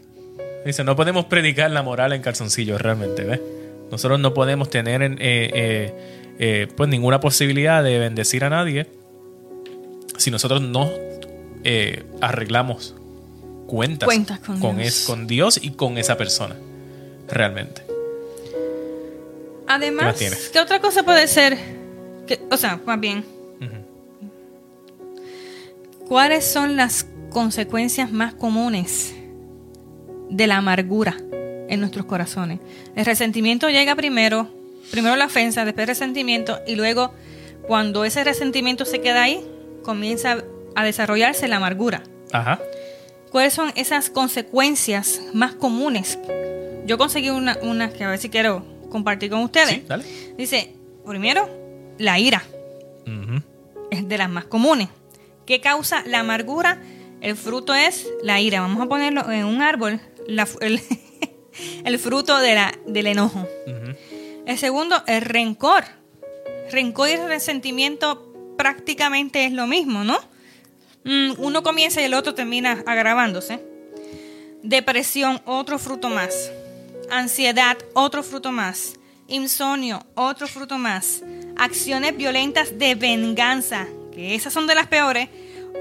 [0.65, 3.41] Dice, no podemos predicar la moral en calzoncillos realmente, ¿ves?
[3.91, 5.93] Nosotros no podemos tener eh, eh,
[6.39, 8.87] eh, pues ninguna posibilidad de bendecir a nadie
[10.17, 10.89] si nosotros no
[12.21, 12.95] arreglamos
[13.67, 16.55] cuentas, con, con, con Dios y con esa persona
[17.27, 17.83] realmente.
[19.67, 20.15] Además,
[20.51, 21.57] ¿qué, otra cosa puede ser?
[22.27, 23.25] Que, o sea, más bien,
[26.07, 29.13] ¿cuáles son las consecuencias más comunes
[30.29, 31.17] de la amargura
[31.67, 32.59] en nuestros corazones?
[32.95, 34.49] El resentimiento llega primero,
[34.91, 37.11] primero la ofensa, después el resentimiento y luego
[37.67, 39.43] cuando ese resentimiento se queda ahí,
[39.83, 40.43] comienza
[40.75, 42.03] a desarrollarse la amargura.
[42.31, 42.59] Ajá.
[43.31, 46.19] ¿Cuáles son esas consecuencias más comunes
[46.85, 49.81] yo conseguí una, una que a ver si quiero compartir con ustedes.
[50.37, 50.73] Dice,
[51.05, 51.49] primero,
[51.97, 52.43] la ira.
[53.91, 54.89] Es de las más comunes.
[55.45, 56.81] ¿Qué causa la amargura?
[57.21, 58.61] El fruto es la ira.
[58.61, 59.99] Vamos a ponerlo en un árbol,
[61.85, 63.47] el, fruto de la, del enojo.
[64.45, 65.83] El segundo, el rencor.
[66.71, 70.17] Rencor y resentimiento prácticamente es lo mismo, ¿no?
[71.03, 73.59] Mm, uno comienza y el otro termina agravándose.
[74.63, 76.51] Depresión, otro fruto más.
[77.09, 78.93] Ansiedad, otro fruto más.
[79.27, 81.21] Insomnio, otro fruto más.
[81.57, 85.29] Acciones violentas de venganza, que esas son de las peores,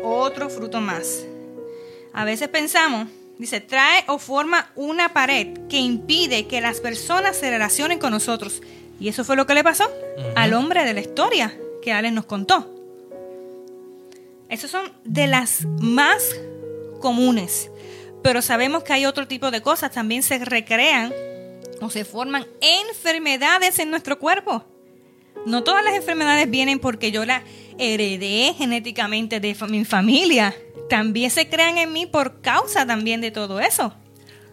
[0.02, 1.24] otro fruto más.
[2.12, 3.08] A veces pensamos,
[3.38, 8.62] dice, trae o forma una pared que impide que las personas se relacionen con nosotros.
[9.00, 9.90] Y eso fue lo que le pasó
[10.36, 12.70] al hombre de la historia que Alex nos contó.
[14.48, 16.36] Esas son de las más
[17.00, 17.70] comunes
[18.24, 19.92] pero sabemos que hay otro tipo de cosas.
[19.92, 21.12] También se recrean
[21.82, 22.46] o se forman
[22.88, 24.64] enfermedades en nuestro cuerpo.
[25.44, 27.42] No todas las enfermedades vienen porque yo las
[27.78, 30.54] heredé genéticamente de mi familia.
[30.88, 33.92] También se crean en mí por causa también de todo eso.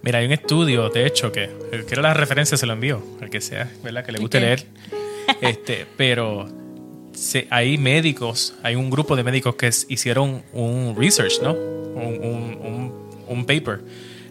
[0.01, 1.49] Mira, hay un estudio, de hecho, que
[1.87, 4.05] quiero las referencias, se lo envío, al que sea, ¿verdad?
[4.05, 4.65] Que le guste leer.
[5.39, 6.45] Este, pero
[7.49, 11.53] hay médicos, hay un grupo de médicos que hicieron un research, ¿no?
[11.53, 13.00] Un, un,
[13.45, 13.81] paper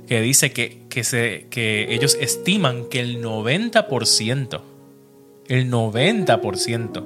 [0.06, 4.60] que dice que, que, se, que ellos estiman que el 90%,
[5.46, 7.04] el 90%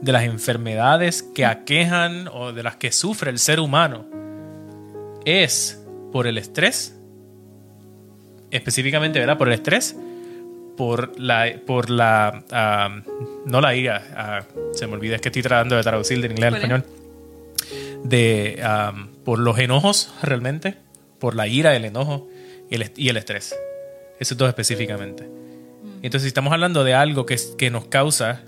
[0.00, 4.04] de las enfermedades que aquejan o de las que sufre el ser humano
[5.24, 5.80] es
[6.12, 6.96] por el estrés,
[8.50, 9.38] específicamente, ¿verdad?
[9.38, 9.96] Por el estrés,
[10.76, 13.00] por la, por la, ah,
[13.46, 16.48] no la ira, ah, se me olvida, es que estoy tratando de traducir de inglés
[16.48, 16.84] al español,
[18.04, 18.92] de, ah,
[19.24, 20.76] por los enojos realmente,
[21.18, 22.28] por la ira, el enojo
[22.70, 23.54] y el, y el estrés.
[24.18, 25.24] Eso todo específicamente.
[25.24, 26.04] Mm.
[26.04, 28.42] Entonces, si estamos hablando de algo que, que nos causa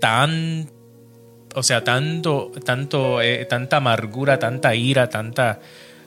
[0.00, 0.70] tan,
[1.54, 5.60] o sea, tanto, tanto, eh, tanta amargura, tanta ira, tanta,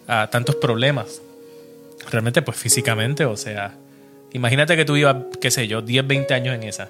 [0.06, 1.22] tantos problemas,
[2.12, 3.76] realmente pues físicamente, o sea,
[4.34, 6.90] imagínate que tú ibas, qué sé yo, 10, 20 años en esa.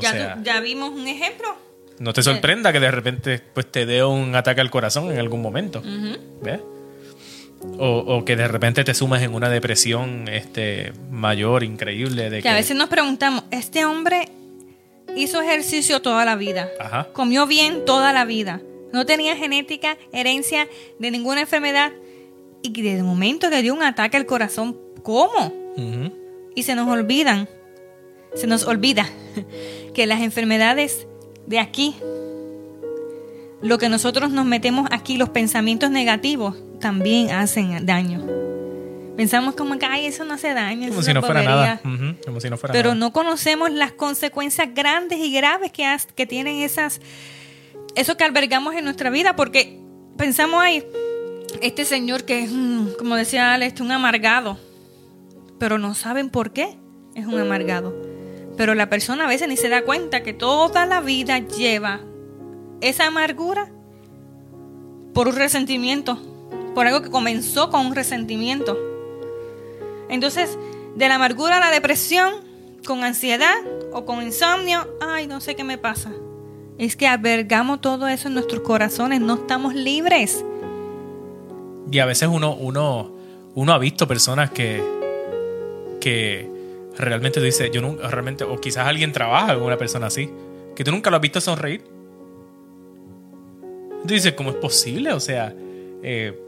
[0.00, 1.56] ya, vimos un ejemplo.
[1.98, 5.42] No te sorprenda que de repente pues te dé un ataque al corazón en algún
[5.42, 5.82] momento.
[6.42, 6.60] ¿Ves?
[7.78, 12.28] O, que de repente te sumas en una depresión este, mayor, increíble.
[12.28, 14.28] De que, a veces nos preguntamos, este hombre
[15.16, 16.68] hizo ejercicio toda la vida,
[17.12, 18.60] comió bien toda la vida,
[18.92, 21.92] no tenía genética, herencia de ninguna enfermedad,
[22.62, 24.78] y de momento le dio un ataque al corazón.
[25.02, 25.52] ¿Cómo?
[26.54, 27.48] Y se nos olvidan,
[28.34, 29.08] se nos olvida
[29.94, 31.06] que las enfermedades
[31.46, 31.96] de aquí,
[33.62, 38.26] lo que nosotros nos metemos aquí, los pensamientos negativos, también hacen daño.
[39.16, 40.88] Pensamos como que, ay, eso no hace daño.
[40.88, 41.80] Como si no fuera nada.
[42.72, 47.00] Pero no conocemos las consecuencias grandes y graves que, que tienen esas,
[47.94, 49.80] eso que albergamos en nuestra vida, porque
[50.16, 50.84] pensamos ahí,
[51.62, 52.50] este señor que es,
[52.98, 54.58] como decía Alex, un amargado,
[55.58, 56.76] pero no saben por qué
[57.14, 58.13] es un amargado.
[58.56, 62.00] Pero la persona a veces ni se da cuenta que toda la vida lleva
[62.80, 63.70] esa amargura
[65.12, 66.18] por un resentimiento,
[66.74, 68.76] por algo que comenzó con un resentimiento.
[70.08, 70.58] Entonces,
[70.94, 72.32] de la amargura a la depresión,
[72.86, 73.54] con ansiedad
[73.92, 76.12] o con insomnio, ay, no sé qué me pasa.
[76.78, 80.44] Es que albergamos todo eso en nuestros corazones, no estamos libres.
[81.90, 83.12] Y a veces uno, uno,
[83.54, 84.82] uno ha visto personas que,
[86.00, 86.50] que
[86.96, 90.30] realmente dice, yo nunca, realmente, o quizás alguien trabaja con una persona así,
[90.74, 91.84] que tú nunca lo has visto sonreír.
[94.06, 95.12] Tú dices, ¿cómo es posible?
[95.12, 95.54] O sea,
[96.02, 96.38] eh,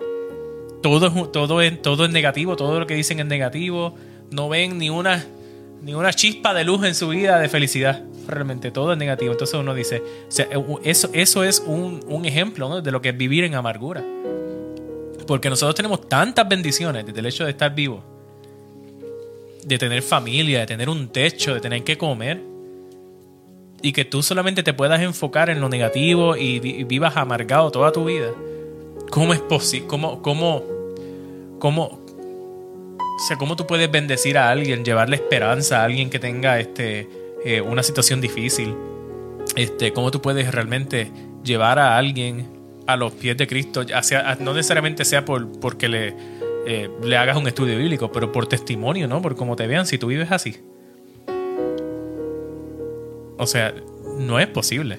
[0.83, 3.95] todo todo, es, todo es negativo, todo lo que dicen es negativo,
[4.31, 5.25] no ven ni una,
[5.83, 8.05] ni una chispa de luz en su vida de felicidad.
[8.29, 9.33] Realmente todo es negativo.
[9.33, 10.03] Entonces uno dice,
[10.85, 14.05] eso, eso es un, ejemplo de lo que es vivir en amargura.
[15.27, 18.05] Porque nosotros tenemos tantas bendiciones desde el hecho de estar vivos,
[19.67, 22.41] de tener familia, de tener un techo, de tener que comer,
[23.83, 28.05] y que tú solamente te puedas enfocar en lo negativo y, vivas amargado toda tu
[28.05, 28.31] vida.
[29.11, 29.89] ¿Cómo es posible?
[29.89, 30.63] ¿Cómo, cómo,
[31.59, 32.01] cómo,
[33.27, 37.09] sea, ¿cómo tú puedes bendecir a alguien, llevarle esperanza a alguien que tenga este,
[37.45, 38.75] eh, una situación difícil?
[39.57, 41.11] Este, ¿Cómo tú puedes realmente
[41.43, 42.47] llevar a alguien
[42.87, 43.85] a los pies de Cristo?
[44.39, 46.15] no necesariamente sea por, porque le,
[46.67, 49.23] eh, le hagas un estudio bíblico, pero por testimonio, ¿no?
[49.23, 50.57] Por cómo te vean, si tú vives así.
[53.39, 53.75] O sea,
[54.19, 54.99] no es posible.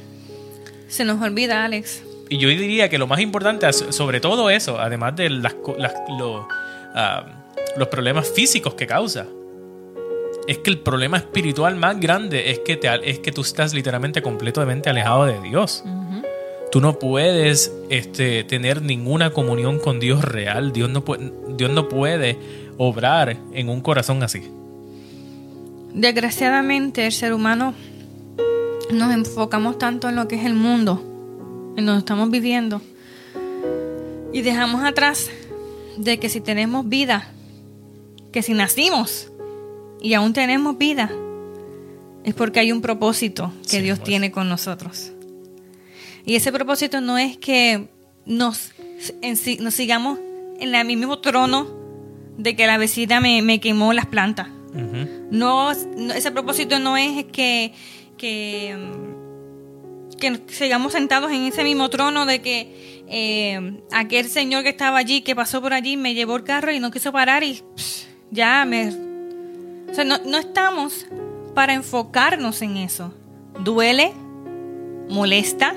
[0.88, 2.04] Se nos olvida, Alex.
[2.30, 5.56] Y yo diría que lo más importante, sobre todo eso, además de las,
[6.96, 7.26] ah,
[7.76, 9.26] los problemas físicos que causa,
[10.48, 14.22] es que el problema espiritual más grande es que, te, es que tú estás literalmente
[14.22, 15.84] completamente alejado de Dios.
[16.72, 20.74] Tú no puedes este, tener ninguna comunión con Dios real.
[20.74, 22.38] Dios no, puede, Dios no puede
[22.78, 24.44] obrar en un corazón así.
[25.94, 27.74] Desgraciadamente el ser humano
[28.92, 31.02] nos enfocamos tanto en lo que es el mundo
[31.78, 32.82] en donde estamos viviendo.
[34.34, 35.30] Y dejamos atrás
[35.98, 37.30] de que si tenemos vida,
[38.32, 39.32] que si nacimos
[40.02, 41.10] y aún tenemos vida,
[42.24, 44.08] es porque hay un propósito que Dios pues.
[44.08, 45.14] tiene con nosotros.
[46.28, 47.88] Y ese propósito no es que
[48.26, 48.74] nos,
[49.60, 50.20] nos sigamos
[50.60, 51.68] en el mismo trono
[52.38, 54.50] de que la vecina me, quemó las plantas.
[55.32, 57.74] no, ese propósito no es que,
[58.18, 58.76] que
[60.18, 65.22] que sigamos sentados en ese mismo trono de que eh, aquel señor que estaba allí,
[65.22, 67.64] que pasó por allí, me llevó el carro y no quiso parar y
[68.32, 68.90] ya me...
[69.90, 71.06] O sea, no, no estamos
[71.54, 73.14] para enfocarnos en eso.
[73.64, 74.12] Duele,
[75.08, 75.74] molesta,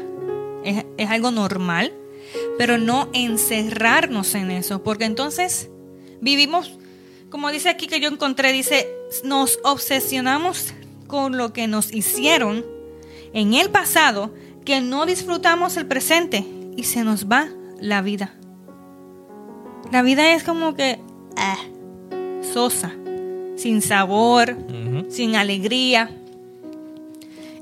[0.64, 1.92] es, es algo normal,
[2.59, 5.70] pero no encerrarnos en eso, porque entonces
[6.20, 6.79] vivimos,
[7.31, 8.88] como dice aquí que yo encontré, dice,
[9.25, 10.73] nos obsesionamos
[11.07, 12.64] con lo que nos hicieron
[13.33, 14.33] en el pasado
[14.64, 16.44] que no disfrutamos el presente
[16.77, 17.49] y se nos va
[17.81, 18.35] la vida.
[19.90, 21.01] La vida es como que
[21.37, 21.59] ah,
[22.53, 22.92] sosa,
[23.57, 24.57] sin sabor,
[25.09, 26.16] sin alegría.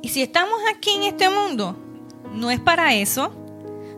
[0.02, 1.76] Y si estamos aquí en este mundo,
[2.34, 3.32] no es para eso.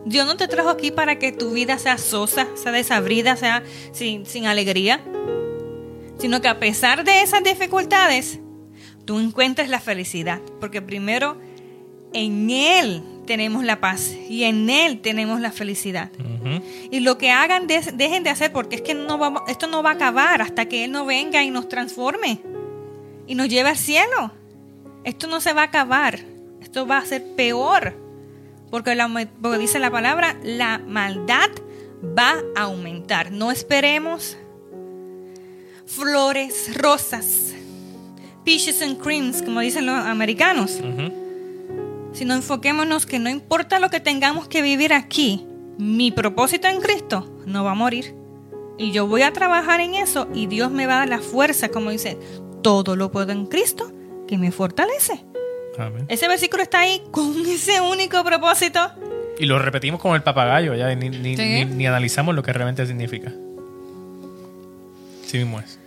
[0.05, 4.25] Dios no te trajo aquí para que tu vida sea sosa, sea desabrida, sea sin,
[4.25, 5.01] sin alegría.
[6.17, 8.39] Sino que a pesar de esas dificultades,
[9.05, 10.41] tú encuentres la felicidad.
[10.59, 11.37] Porque primero
[12.13, 16.09] en Él tenemos la paz y en Él tenemos la felicidad.
[16.89, 19.91] Y lo que hagan, dejen de hacer, porque es que no vamos, esto no va
[19.91, 22.41] a acabar hasta que Él no venga y nos transforme
[23.27, 24.31] y nos lleve al cielo.
[25.03, 26.19] Esto no se va a acabar,
[26.61, 27.95] esto va a ser peor,
[28.71, 28.97] porque,
[29.41, 31.49] porque dice la palabra, la maldad
[32.17, 33.31] va a aumentar.
[33.31, 34.37] No esperemos
[35.85, 37.53] flores, rosas,
[38.43, 40.81] peaches and creams, como dicen los americanos
[42.13, 45.45] sino enfoquémonos que no importa lo que tengamos que vivir aquí,
[45.77, 48.15] mi propósito en Cristo no va a morir.
[48.77, 51.69] Y yo voy a trabajar en eso y Dios me va a dar la fuerza,
[51.69, 52.17] como dice,
[52.61, 53.91] todo lo puedo en Cristo
[54.27, 55.25] que me fortalece.
[56.07, 58.79] Ese versículo está ahí con ese único propósito.
[59.39, 63.31] Y lo repetimos como el papagayo, ya ni, ni, analizamos lo que realmente significa.
[65.25, 65.79] Sí mismo es.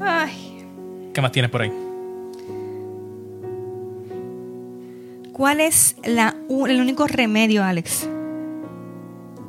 [0.00, 0.64] Ay.
[1.12, 1.72] ¿Qué más tienes por ahí?
[5.32, 8.08] ¿Cuál es la, el único remedio, Alex?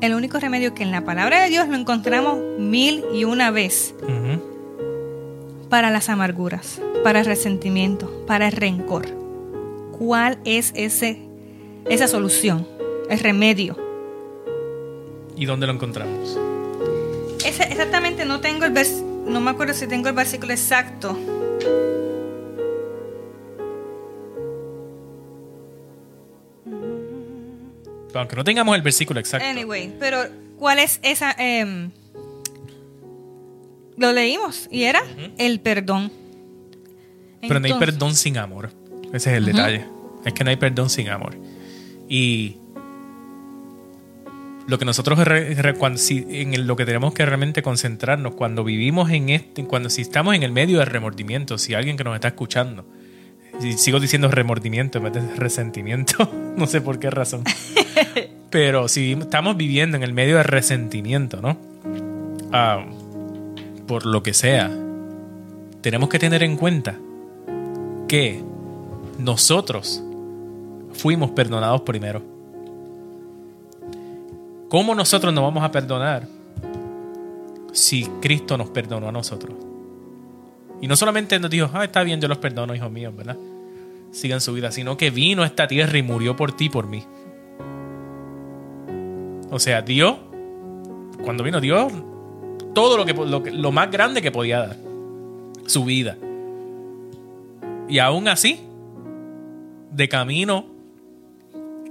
[0.02, 3.94] El único remedio que en la palabra de Dios lo encontramos mil y una vez.
[5.70, 9.08] Para las amarguras, para el resentimiento, para el rencor.
[9.98, 11.20] ¿Cuál es ese,
[11.90, 12.68] esa solución?
[13.10, 13.78] El remedio.
[15.36, 16.38] ¿Y dónde lo encontramos?
[17.44, 21.18] exactamente, no tengo el vers no me acuerdo si tengo el versículo exacto.
[28.14, 29.48] Aunque no tengamos el versículo exacto.
[29.48, 30.24] Anyway, pero
[30.58, 31.34] ¿cuál es esa?
[31.38, 31.92] Em,
[33.98, 35.02] lo leímos y era
[35.38, 36.12] el perdón.
[37.42, 38.72] Pero no hay perdón sin amor.
[39.14, 39.86] Ese es el detalle.
[40.26, 41.36] Es que no hay perdón sin amor.
[42.08, 42.58] Y
[44.68, 49.90] lo que nosotros en lo que tenemos que realmente concentrarnos cuando vivimos en este, cuando
[49.90, 52.86] si estamos en el medio de remordimiento, si alguien que nos está escuchando,
[53.62, 57.44] y sigo diciendo remordimiento en vez de resentimiento, no sé por qué razón.
[58.50, 61.58] Pero si estamos viviendo en el medio de resentimiento, ¿no?
[62.52, 62.86] Ah,
[63.88, 64.70] por lo que sea,
[65.82, 66.98] tenemos que tener en cuenta
[68.12, 68.44] que
[69.20, 70.04] nosotros
[70.92, 72.22] fuimos perdonados primero.
[74.68, 76.28] ¿Cómo nosotros nos vamos a perdonar
[77.72, 79.56] si Cristo nos perdonó a nosotros?
[80.82, 83.38] Y no solamente nos dijo, ah, está bien, yo los perdono, hijos míos, ¿verdad?
[84.12, 87.06] Sigan su vida, sino que vino a esta tierra y murió por ti, por mí.
[89.52, 90.18] O sea, Dios,
[91.24, 91.94] cuando vino Dios,
[92.74, 94.78] todo lo, que, lo, más grande que podía dar,
[95.66, 96.18] su vida.
[97.92, 98.62] Y aún así,
[99.92, 100.66] de camino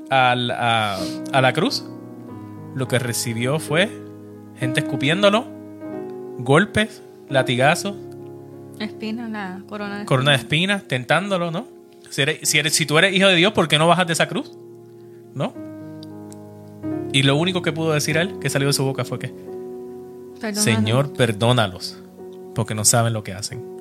[0.08, 1.84] a, a la cruz,
[2.74, 3.90] lo que recibió fue
[4.58, 5.44] gente escupiéndolo,
[6.38, 7.96] golpes, latigazos.
[8.78, 11.66] Espinas, la corona de Corona de espinas, tentándolo, ¿no?
[12.08, 14.52] Si, si, si tú eres hijo de Dios, ¿por qué no bajas de esa cruz?
[15.34, 15.52] ¿No?
[17.12, 19.34] Y lo único que pudo decir él, que salió de su boca, fue que,
[20.54, 21.98] Señor, perdónalos,
[22.54, 23.79] porque no saben lo que hacen.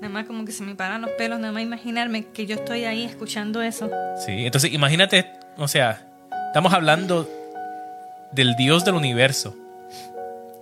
[0.00, 2.84] Nada más como que se me paran los pelos, nada más imaginarme que yo estoy
[2.84, 3.90] ahí escuchando eso.
[4.24, 6.06] Sí, entonces imagínate, o sea,
[6.46, 7.28] estamos hablando
[8.32, 9.54] del Dios del universo.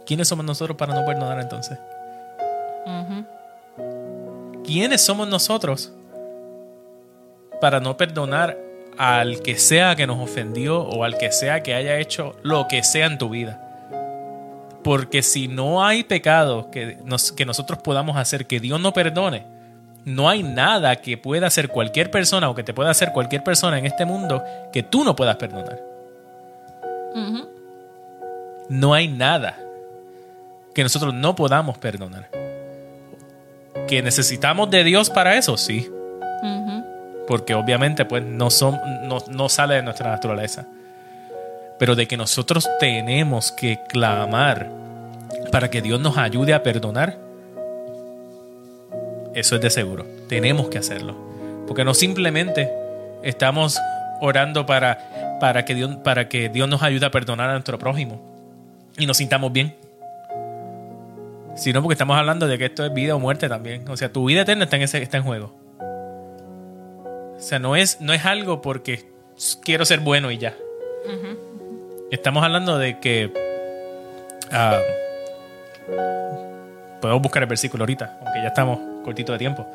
[0.07, 1.79] ¿Quiénes somos nosotros para no perdonar entonces?
[4.65, 5.93] ¿Quiénes somos nosotros
[7.61, 8.57] para no perdonar
[8.99, 12.83] al que sea que nos ofendió o al que sea que haya hecho lo que
[12.83, 13.66] sea en tu vida.
[14.87, 16.99] Porque si no hay pecado que,
[17.37, 19.45] que nosotros podamos hacer que Dios no perdone,
[20.05, 23.79] no hay nada que pueda hacer cualquier persona o que te pueda hacer cualquier persona
[23.79, 25.83] en este mundo que tú no puedas perdonar.
[28.69, 29.59] No hay nada
[30.73, 32.31] que nosotros no podamos perdonar.
[33.89, 35.57] ¿Que necesitamos de Dios para eso?
[35.57, 35.91] Sí
[37.27, 38.79] porque obviamente pues no, son,
[39.31, 40.67] no, sale de nuestra naturaleza.
[41.79, 44.71] Pero de que nosotros tenemos que clamar
[45.53, 47.19] para que Dios nos ayude a perdonar,
[49.35, 50.07] eso es de seguro.
[50.29, 51.15] Tenemos que hacerlo.
[51.67, 52.73] Porque no simplemente
[53.23, 53.79] estamos
[54.21, 58.21] orando para, para, que, Dios, para que Dios nos ayude a perdonar a nuestro prójimo
[58.99, 59.77] y nos sintamos bien.
[61.55, 63.89] Sino porque estamos hablando de que esto es vida o muerte también.
[63.89, 65.55] O sea, tu vida eterna está en, ese, está en juego.
[67.37, 69.11] O sea, no es, no es algo porque
[69.63, 70.55] quiero ser bueno y ya.
[72.11, 73.33] Estamos hablando de que...
[74.47, 75.07] Uh,
[77.01, 79.67] podemos buscar el versículo ahorita, aunque ya estamos cortito de tiempo.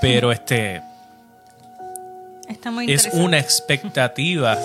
[0.00, 0.80] Pero este...
[2.86, 4.56] es una expectativa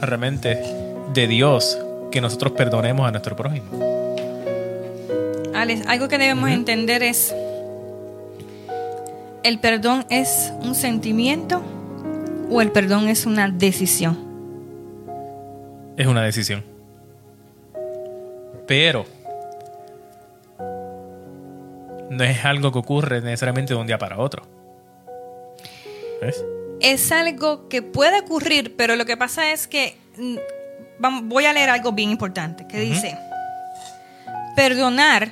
[0.00, 0.62] realmente
[1.14, 1.78] de Dios
[2.10, 3.66] que nosotros perdonemos a nuestro prójimo.
[5.54, 7.34] Alex, algo que debemos entender es,
[9.42, 11.62] ¿el perdón es un sentimiento
[12.50, 14.25] o el perdón es una decisión?
[15.96, 16.64] Es una decisión.
[18.66, 19.06] Pero
[22.10, 24.42] no es algo que ocurre necesariamente de un día para otro.
[26.20, 26.44] ¿Ves?
[26.80, 31.70] Es algo que puede ocurrir, pero lo que pasa es que mm, voy a leer
[31.70, 33.16] algo bien importante que dice,
[34.54, 35.30] perdonar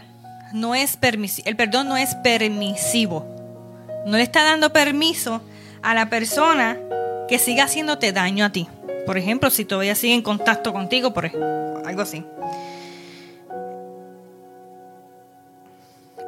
[0.53, 3.27] no es permisivo, el perdón no es permisivo.
[4.07, 5.43] No le está dando permiso
[5.83, 6.79] a la persona
[7.29, 8.69] que siga haciéndote daño a ti.
[9.07, 12.24] Por ejemplo, si todavía sigue en contacto contigo, por algo así.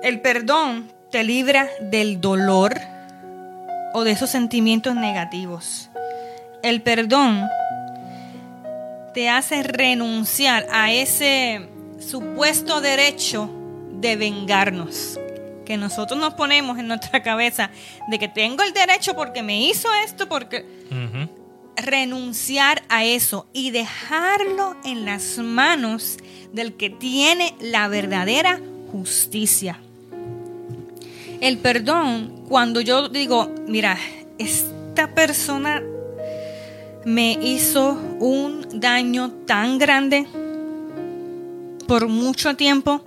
[0.03, 2.79] El perdón te libra del dolor
[3.95, 5.91] o de esos sentimientos negativos.
[6.63, 7.49] El perdón
[9.15, 11.69] te hace renunciar a ese
[11.99, 13.51] supuesto derecho
[13.93, 15.19] de vengarnos
[15.65, 17.71] que nosotros nos ponemos en nuestra cabeza
[18.09, 20.65] de que tengo el derecho porque me hizo esto, porque
[21.77, 26.19] renunciar a eso y dejarlo en las manos
[26.53, 28.61] del que tiene la verdadera
[28.91, 29.79] justicia.
[31.41, 33.99] El perdón, cuando yo digo, mira,
[34.39, 35.83] esta persona
[37.05, 40.27] me hizo un daño tan grande
[41.87, 43.03] por mucho tiempo,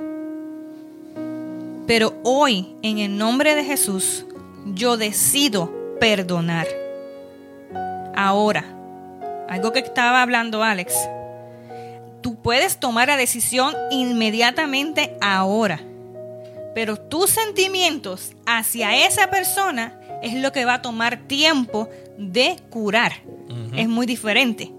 [1.86, 4.26] pero hoy, en el nombre de Jesús,
[4.74, 6.79] yo decido perdonar.
[8.22, 8.66] Ahora,
[9.48, 10.94] algo que estaba hablando Alex,
[12.20, 15.80] tú puedes tomar la decisión inmediatamente ahora,
[16.76, 23.14] pero tus sentimientos hacia esa persona es lo que va a tomar tiempo de curar
[23.78, 24.74] es muy diferente.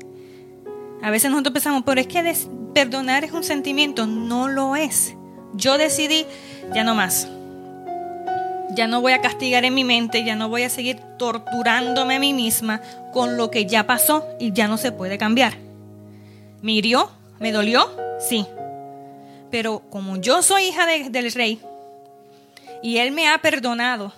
[1.03, 2.36] A veces nosotros pensamos, pero es que
[2.74, 4.07] perdonar es un sentimiento.
[4.07, 5.14] No lo es.
[5.55, 6.26] Yo decidí,
[6.74, 7.26] ya no más.
[8.75, 12.21] Ya no voy a castigar en mi mente, ya no voy a seguir torturándome a
[12.21, 12.81] mí misma
[13.12, 15.55] con lo que ya pasó y ya no se puede cambiar.
[16.62, 17.11] ¿Me hirió?
[17.39, 17.91] ¿Me dolió?
[18.18, 18.47] Sí.
[19.51, 21.61] Pero como yo soy hija del rey
[22.83, 24.12] y él me ha perdonado,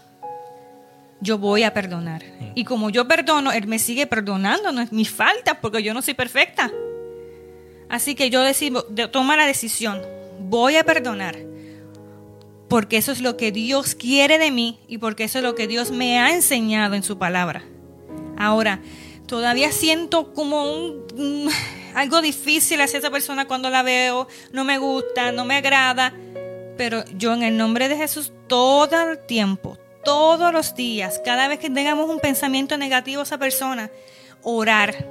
[1.22, 2.22] yo voy a perdonar.
[2.24, 2.52] Mm.
[2.56, 6.02] Y como yo perdono, Él me sigue perdonando, no es mi falta, porque yo no
[6.02, 6.70] soy perfecta.
[7.88, 10.02] Así que yo decido, toma la decisión,
[10.40, 11.36] voy a perdonar,
[12.72, 15.66] porque eso es lo que Dios quiere de mí y porque eso es lo que
[15.66, 17.62] Dios me ha enseñado en su palabra.
[18.38, 18.80] Ahora,
[19.26, 21.50] todavía siento como un,
[21.94, 26.14] algo difícil hacia esa persona cuando la veo, no me gusta, no me agrada,
[26.78, 31.58] pero yo en el nombre de Jesús todo el tiempo, todos los días, cada vez
[31.58, 33.90] que tengamos un pensamiento negativo a esa persona,
[34.42, 35.06] orar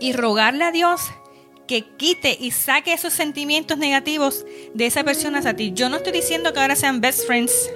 [0.00, 1.02] y rogarle a Dios
[1.66, 4.44] que quite y saque esos sentimientos negativos
[4.74, 5.72] de esa persona a ti.
[5.74, 7.70] Yo no estoy diciendo que ahora sean best friends,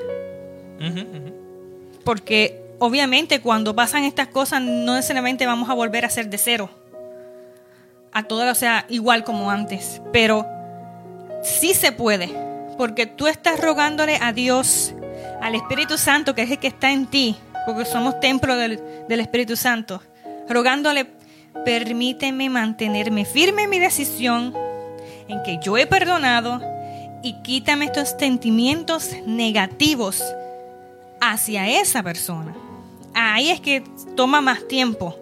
[2.05, 6.70] porque obviamente cuando pasan estas cosas no necesariamente vamos a volver a ser de cero,
[8.12, 10.47] a todo o sea, igual como antes, pero
[11.43, 12.30] sí se puede,
[12.76, 14.95] porque tú estás rogándole a Dios
[15.41, 19.57] al Espíritu Santo, que es el que está en ti, porque somos templo del, Espíritu
[19.57, 20.03] Santo,
[20.49, 21.07] rogándole,
[21.64, 24.54] permíteme mantenerme firme en mi decisión,
[25.28, 26.61] en que yo he perdonado,
[27.22, 30.22] y quítame estos sentimientos negativos
[31.20, 32.54] hacia esa persona.
[33.14, 33.82] Ahí es que
[34.14, 35.16] toma más tiempo.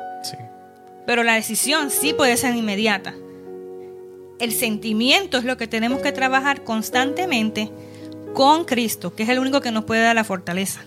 [1.06, 3.14] Pero la decisión sí puede ser inmediata.
[4.40, 7.70] El sentimiento es lo que tenemos que trabajar constantemente
[8.32, 10.80] con Cristo, que es el único que nos puede dar la fortaleza.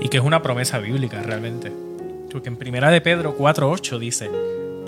[0.00, 1.72] Y que es una promesa bíblica realmente.
[2.30, 4.28] Porque en primera de Pedro 4.8 dice,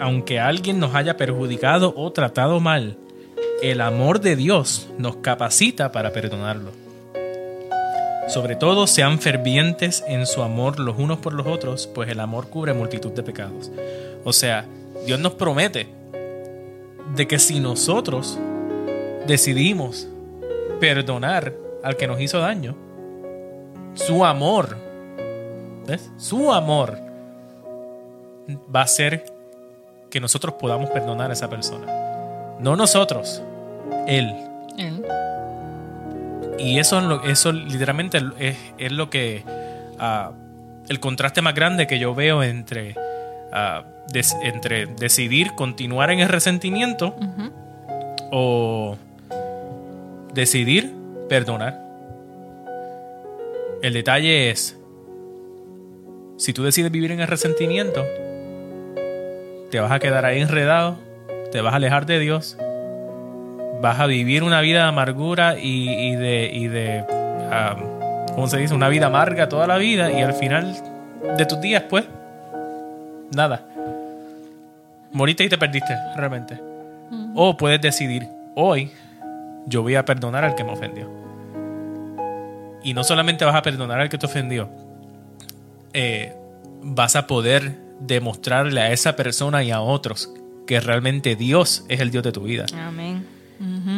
[0.01, 2.97] aunque alguien nos haya perjudicado o tratado mal,
[3.62, 6.70] el amor de Dios nos capacita para perdonarlo.
[8.28, 12.49] Sobre todo sean fervientes en su amor los unos por los otros, pues el amor
[12.49, 13.70] cubre multitud de pecados.
[14.24, 14.66] O sea,
[15.07, 15.86] Dios nos promete
[17.14, 18.38] de que si nosotros
[19.26, 20.09] decidimos
[20.80, 22.76] perdonar al que nos hizo daño.
[23.94, 24.76] Su amor,
[25.86, 26.11] ¿ves?
[26.16, 26.99] Su amor
[28.74, 29.36] va a ser
[30.17, 31.93] que nosotros podamos perdonar a esa persona.
[32.59, 33.43] No nosotros,
[34.07, 34.35] Él.
[36.59, 38.19] Y eso, eso literalmente
[38.79, 39.45] es, lo que
[39.99, 40.33] ah,
[40.89, 42.95] el contraste más grande que yo veo entre,
[43.53, 43.85] ah,
[44.43, 47.14] entre decidir continuar en el resentimiento
[48.33, 48.97] o
[50.33, 50.95] decidir
[51.29, 51.79] perdonar.
[53.83, 54.79] El detalle es,
[56.39, 58.03] si tú decides vivir en el resentimiento,
[59.77, 60.97] te vas a quedar ahí enredado,
[61.53, 62.57] te vas a alejar de Dios,
[63.83, 67.05] vas a vivir una vida de amargura y, de, y de
[68.35, 68.72] ¿cómo se dice?
[68.72, 70.74] Una vida amarga toda la vida y al final
[71.37, 72.07] de tus días, pues,
[73.35, 73.66] nada.
[75.12, 76.59] Moriste y te perdiste, realmente.
[77.35, 78.91] O puedes decidir, hoy
[79.66, 81.07] yo voy a perdonar al que me ofendió.
[82.83, 84.70] Y no solamente vas a perdonar al que te ofendió,
[85.93, 86.35] eh,
[86.81, 90.30] vas a poder demostrarle a esa persona y a otros
[90.66, 92.66] que realmente Dios es el Dios de tu vida.
[92.74, 93.24] Amén.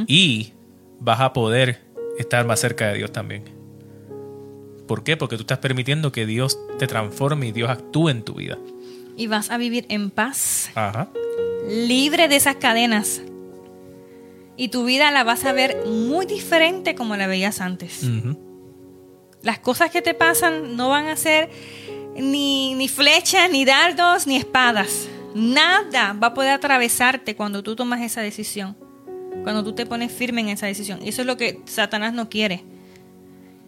[0.06, 0.52] Y
[1.00, 1.80] vas a poder
[2.18, 3.44] estar más cerca de Dios también.
[4.86, 5.16] ¿Por qué?
[5.16, 8.58] Porque tú estás permitiendo que Dios te transforme y Dios actúe en tu vida.
[9.16, 10.70] Y vas a vivir en paz.
[11.68, 13.20] Libre de esas cadenas.
[14.56, 18.08] Y tu vida la vas a ver muy diferente como la veías antes.
[19.42, 21.50] Las cosas que te pasan no van a ser
[22.20, 25.08] ni, ni flechas, ni dardos, ni espadas.
[25.34, 28.76] Nada va a poder atravesarte cuando tú tomas esa decisión.
[29.42, 31.00] Cuando tú te pones firme en esa decisión.
[31.02, 32.64] Y eso es lo que Satanás no quiere.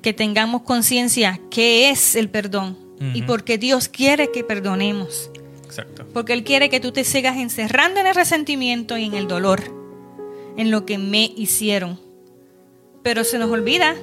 [0.02, 2.76] Que tengamos conciencia qué es el perdón.
[3.14, 5.30] Y porque Dios quiere que perdonemos.
[5.64, 6.06] Exacto.
[6.12, 9.62] Porque Él quiere que tú te sigas encerrando en el resentimiento y en el dolor.
[10.58, 11.98] En lo que me hicieron.
[13.02, 13.96] Pero se nos olvida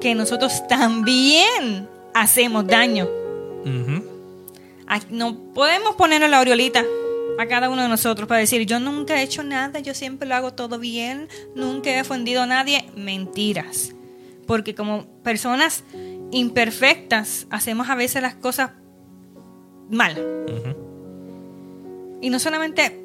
[0.00, 3.08] que nosotros también hacemos daño.
[5.10, 6.84] No podemos ponernos la aureolita
[7.38, 10.34] a cada uno de nosotros para decir, yo nunca he hecho nada, yo siempre lo
[10.34, 12.90] hago todo bien, nunca he ofendido a nadie.
[12.96, 13.94] Mentiras.
[14.46, 15.84] Porque como personas
[16.32, 18.72] imperfectas hacemos a veces las cosas
[19.88, 20.16] mal.
[22.20, 23.00] Y no solamente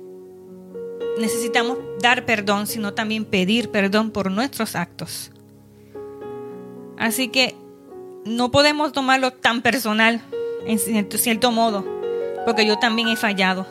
[1.19, 5.31] necesitamos dar perdón, sino también pedir perdón por nuestros actos.
[6.97, 7.55] Así que
[8.25, 10.21] no podemos tomarlo tan personal,
[10.65, 11.85] en cierto, modo,
[12.45, 13.67] porque yo también he fallado.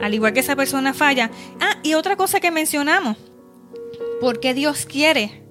[0.00, 1.30] Al igual que esa persona falla.
[1.60, 3.16] Ah, y otra cosa que mencionamos,
[4.20, 5.42] porque Dios quiere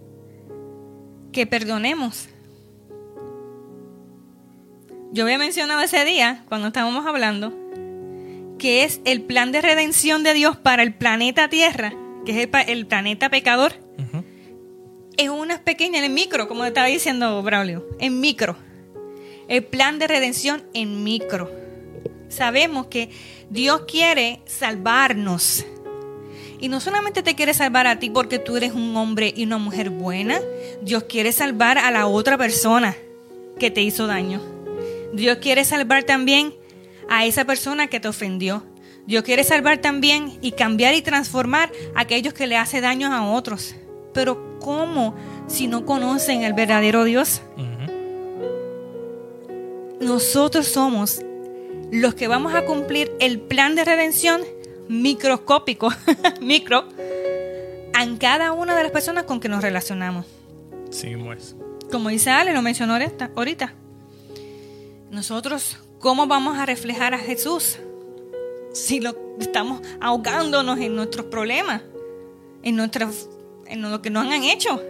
[1.32, 2.30] que perdonemos.
[5.12, 7.54] Yo había mencionado ese día, cuando estábamos hablando,
[8.58, 11.94] que es el plan de redención de Dios para el planeta Tierra,
[12.26, 13.74] que es el, planeta pecador
[15.20, 18.56] es una pequeña, en micro, como estaba diciendo Braulio, en micro.
[19.50, 21.52] El plan de redención en micro.
[22.30, 23.10] Sabemos que
[23.50, 25.66] Dios quiere salvarnos.
[26.60, 29.58] Y no solamente te quiere salvar a ti porque tú eres un hombre y una
[29.58, 30.40] mujer buena.
[30.84, 32.96] Dios quiere salvar a la otra persona
[33.58, 34.40] que te hizo daño.
[35.14, 36.54] Dios quiere salvar también
[37.10, 38.64] a esa persona que te ofendió.
[39.08, 43.32] Dios quiere salvar también y cambiar y transformar a aquellos que le hacen daño a
[43.32, 43.76] otros.
[44.14, 45.16] Pero ¿cómo
[45.48, 47.42] si no conocen el verdadero Dios?
[50.00, 51.22] Nosotros somos
[51.92, 54.42] los que vamos a cumplir el plan de redención
[54.88, 55.90] microscópico,
[56.42, 56.86] micro,
[58.00, 60.26] en cada una de las personas con que nos relacionamos.
[60.90, 61.56] Sí, pues.
[61.92, 62.98] Como dice Ale, lo mencionó
[63.36, 63.74] ahorita.
[65.12, 67.80] Nosotros, ¿cómo vamos a reflejar a Jesús?
[68.74, 71.82] Si lo estamos ahogándonos en nuestros problemas,
[72.62, 73.28] en nuestras
[73.70, 74.82] en lo que nos han hecho.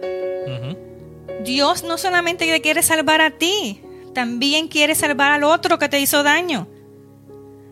[1.44, 3.80] Dios no solamente te quiere salvar a ti,
[4.14, 6.66] también quiere salvar al otro que te hizo daño.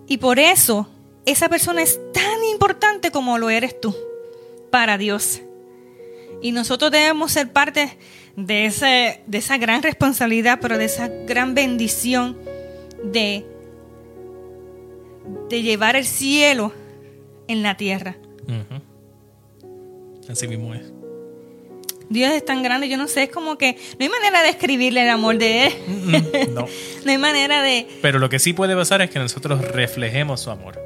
[0.06, 0.88] Y por eso
[1.26, 3.94] esa persona es tan importante como lo eres tú
[4.70, 5.42] para Dios.
[6.40, 7.98] Y nosotros debemos ser parte
[8.36, 12.38] de, ese, de esa gran responsabilidad, pero de esa gran bendición
[13.02, 13.44] de,
[15.48, 16.72] de llevar el cielo
[17.48, 18.16] en la tierra.
[20.28, 20.97] Así mismo es.
[22.10, 25.02] Dios es tan grande, yo no sé, es como que no hay manera de describirle
[25.02, 25.72] el amor de Él.
[26.54, 26.66] No.
[27.04, 27.86] no hay manera de...
[28.00, 30.80] Pero lo que sí puede pasar es que nosotros reflejemos su amor.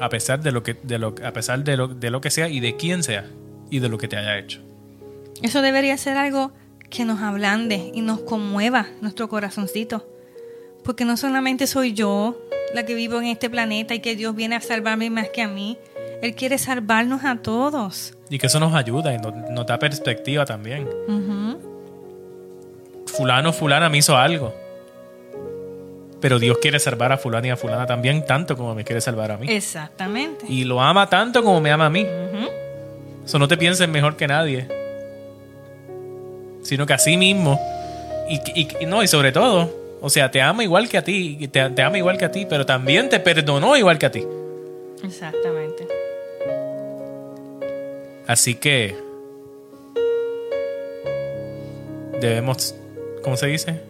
[0.00, 2.48] A pesar de lo que, de lo, a pesar de lo, de lo que sea
[2.48, 3.26] y de quién sea
[3.70, 4.60] y de lo que te haya hecho.
[5.42, 6.52] Eso debería ser algo
[6.90, 10.06] que nos ablande y nos conmueva nuestro corazoncito.
[10.84, 12.38] Porque no solamente soy yo
[12.74, 15.48] la que vivo en este planeta y que Dios viene a salvarme más que a
[15.48, 15.78] mí.
[16.22, 18.14] Él quiere salvarnos a todos.
[18.28, 20.88] Y que eso nos ayuda y nos, da perspectiva también.
[23.06, 24.54] Fulano, fulana me hizo algo.
[26.20, 29.30] Pero Dios quiere salvar a fulano y a fulana también tanto como me quiere salvar
[29.30, 29.46] a mí.
[29.48, 30.46] Exactamente.
[30.48, 32.04] Y lo ama tanto como me ama a mí.
[33.24, 34.66] Eso no te pienses mejor que nadie.
[36.62, 37.60] Sino que así mismo.
[38.28, 38.40] Y,
[38.80, 41.82] y, no, y sobre todo, O sea, te ama igual que a ti, te, te
[41.82, 44.24] ama igual que a ti, pero también te perdonó igual que a ti.
[45.02, 45.97] Exactamente.
[48.28, 48.94] Así que
[52.20, 52.74] debemos,
[53.22, 53.80] ¿cómo se dice?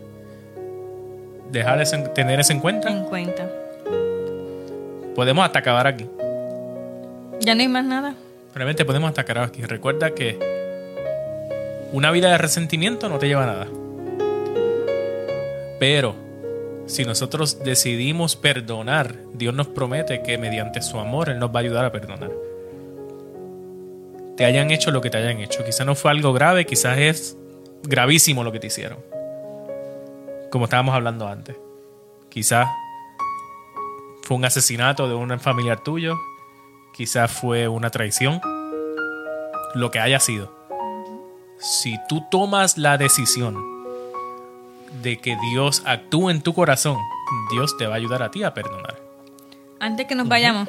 [1.51, 2.89] Dejar ese, tener eso en cuenta.
[2.89, 3.51] En cuenta.
[5.17, 6.07] Podemos hasta acabar aquí.
[7.41, 8.15] Ya no hay más nada.
[8.55, 9.63] Realmente podemos hasta acabar aquí.
[9.63, 10.39] Recuerda que
[11.93, 13.67] una vida de resentimiento no te lleva a nada.
[15.81, 16.15] Pero
[16.87, 21.63] si nosotros decidimos perdonar, Dios nos promete que mediante su amor Él nos va a
[21.63, 22.31] ayudar a perdonar.
[24.39, 25.65] Te hayan hecho lo que te hayan hecho.
[25.65, 27.37] Quizás no fue algo grave, quizás es
[27.83, 29.01] gravísimo lo que te hicieron.
[30.53, 31.57] Como estábamos hablando antes.
[32.29, 32.69] Quizás
[34.23, 36.17] fue un asesinato de un familiar tuyo.
[36.95, 38.41] Quizás fue una traición.
[39.75, 40.57] Lo que haya sido.
[41.59, 43.57] Si tú tomas la decisión
[45.03, 46.97] de que Dios actúe en tu corazón,
[47.51, 49.01] Dios te va a ayudar a ti a perdonar.
[49.81, 50.69] Antes que nos vayamos,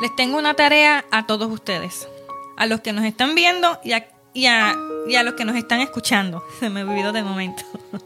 [0.00, 2.08] les tengo una tarea a todos ustedes,
[2.56, 6.42] a los que nos están viendo y a, y a, los que nos están escuchando.
[6.60, 7.64] Se me olvidó de momento.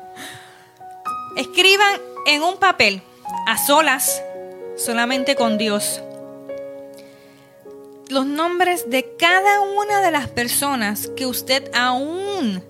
[1.37, 3.03] Escriban en un papel,
[3.47, 4.23] a solas,
[4.77, 6.03] solamente con Dios,
[8.09, 12.63] los nombres de cada una de las personas que usted aún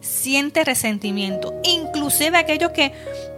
[0.00, 2.92] siente resentimiento, inclusive aquellos que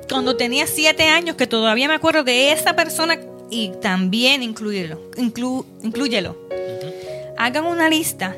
[0.08, 3.18] cuando tenía siete años, que todavía me acuerdo de esa persona
[3.50, 6.36] y también incluirlo, incluyelo.
[7.42, 8.36] Hagan una lista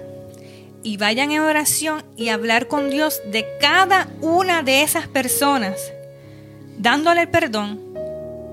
[0.85, 5.93] y vayan en oración y hablar con Dios de cada una de esas personas,
[6.79, 7.81] dándole el perdón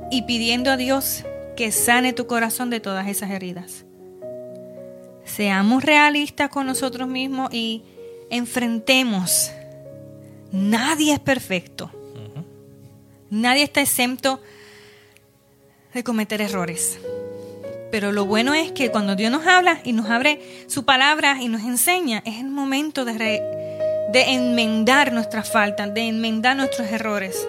[0.10, 1.24] y pidiendo a Dios
[1.56, 3.86] que sane tu corazón de todas esas heridas.
[5.24, 7.84] Seamos realistas con nosotros mismos y
[8.32, 9.52] enfrentemos
[10.52, 11.92] Nadie es perfecto.
[13.30, 14.42] Nadie está exento
[15.94, 17.00] de cometer errores.
[17.92, 21.48] Pero lo bueno es que cuando Dios nos habla y nos abre su palabra y
[21.48, 27.48] nos enseña, es el momento de, de enmendar nuestras faltas, de enmendar nuestros errores.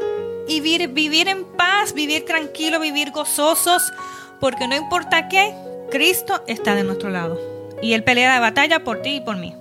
[0.49, 3.93] Y vivir, vivir en paz, vivir tranquilo, vivir gozosos,
[4.41, 5.55] porque no importa qué,
[5.91, 7.39] Cristo está de nuestro lado.
[7.83, 9.55] Y Él pelea la batalla por ti y por mí.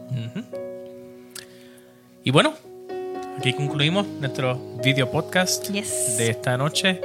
[2.24, 2.54] Y bueno,
[3.38, 7.02] aquí concluimos nuestro video podcast de esta noche.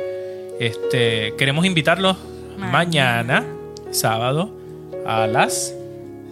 [0.58, 2.16] Este, queremos invitarlos
[2.58, 3.44] mañana.
[3.94, 4.54] Sábado,
[5.06, 5.74] a las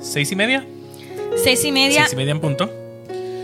[0.00, 0.64] seis y media.
[1.36, 2.02] Seis y media.
[2.02, 2.70] Seis y media en punto.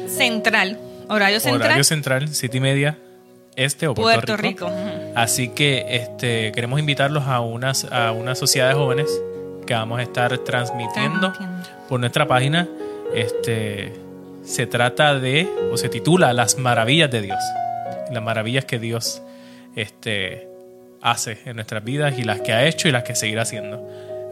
[0.08, 0.78] Central.
[1.08, 1.62] Horario central.
[1.62, 2.98] Horario central, siete y media
[3.58, 4.70] este o Puerto, Rico.
[5.16, 9.10] Así que este, queremos invitarlos a unas, a una sociedad de jóvenes
[9.66, 11.68] que vamos a estar transmitiendo, transmitiendo.
[11.88, 12.68] por nuestra página.
[13.12, 13.92] Este,
[14.44, 17.38] se trata de, o se titula Las maravillas de Dios.
[18.12, 19.22] Las maravillas que Dios
[19.74, 20.46] este,
[21.02, 23.84] hace en nuestras vidas y las que ha hecho y las que seguirá haciendo.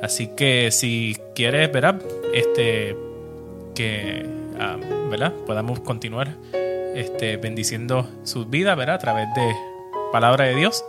[0.03, 2.01] Así que si quieres, ¿verdad?
[2.35, 2.97] Este,
[3.75, 4.27] que
[4.59, 4.77] ah,
[5.11, 5.33] ¿verdad?
[5.47, 6.37] podamos continuar
[6.95, 8.97] este, bendiciendo sus vidas ¿verdad?
[8.97, 9.55] a través de
[10.13, 10.85] palabra de Dios.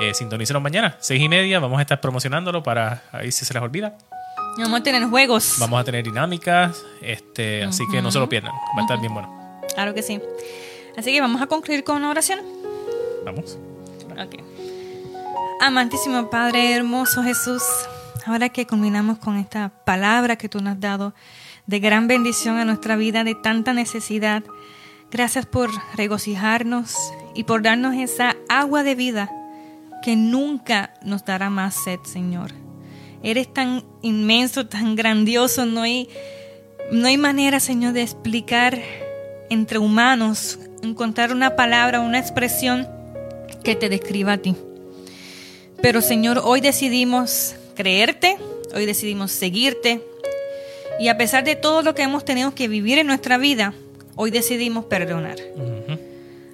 [0.00, 1.60] Eh, sintonícenos mañana, seis y media.
[1.60, 3.98] Vamos a estar promocionándolo para ahí si se les olvida.
[4.58, 5.56] Vamos a tener juegos.
[5.58, 8.52] Vamos a tener dinámicas, este, así que no se lo pierdan.
[8.76, 9.60] Va a estar bien bueno.
[9.74, 10.20] Claro que sí.
[10.96, 12.40] Así que vamos a concluir con una oración.
[13.24, 13.58] Vamos.
[14.10, 14.42] Ok.
[15.60, 17.62] Amantísimo Padre, hermoso Jesús,
[18.30, 21.14] ahora que culminamos con esta palabra que tú nos has dado
[21.66, 24.44] de gran bendición a nuestra vida, de tanta necesidad,
[25.10, 26.96] gracias por regocijarnos
[27.34, 29.30] y por darnos esa agua de vida
[30.02, 32.52] que nunca nos dará más sed, Señor.
[33.22, 36.08] Eres tan inmenso, tan grandioso, no hay,
[36.92, 38.80] no hay manera, Señor, de explicar
[39.50, 42.88] entre humanos, encontrar una palabra, una expresión
[43.64, 44.56] que te describa a ti.
[45.82, 48.36] Pero Señor, hoy decidimos creerte,
[48.74, 50.02] hoy decidimos seguirte
[50.98, 53.72] y a pesar de todo lo que hemos tenido que vivir en nuestra vida,
[54.16, 55.38] hoy decidimos perdonar.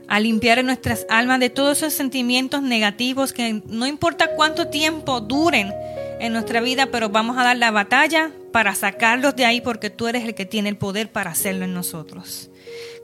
[0.07, 5.73] A limpiar nuestras almas de todos esos sentimientos negativos que no importa cuánto tiempo duren,
[6.19, 10.09] en nuestra vida, pero vamos a dar la batalla para sacarlos de ahí porque tú
[10.09, 12.51] eres el que tiene el poder para hacerlo en nosotros.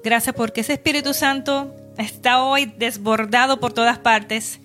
[0.03, 4.61] Gracias porque ese Espíritu Santo está hoy desbordado por todas partes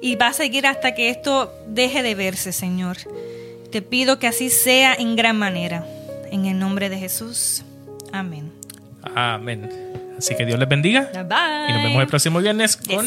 [0.00, 2.96] y va a seguir hasta que esto deje de verse, Señor.
[3.70, 5.86] Te pido que así sea en gran manera.
[6.30, 7.64] En el nombre de Jesús.
[8.12, 8.52] Amén.
[9.14, 9.70] Amén.
[10.18, 11.10] Así que Dios les bendiga.
[11.12, 11.70] Bye.
[11.70, 13.06] Y nos vemos el próximo viernes con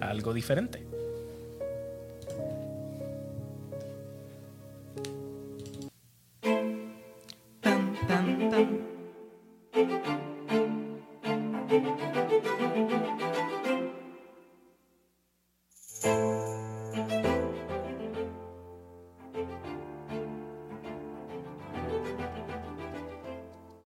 [0.00, 0.90] algo diferente.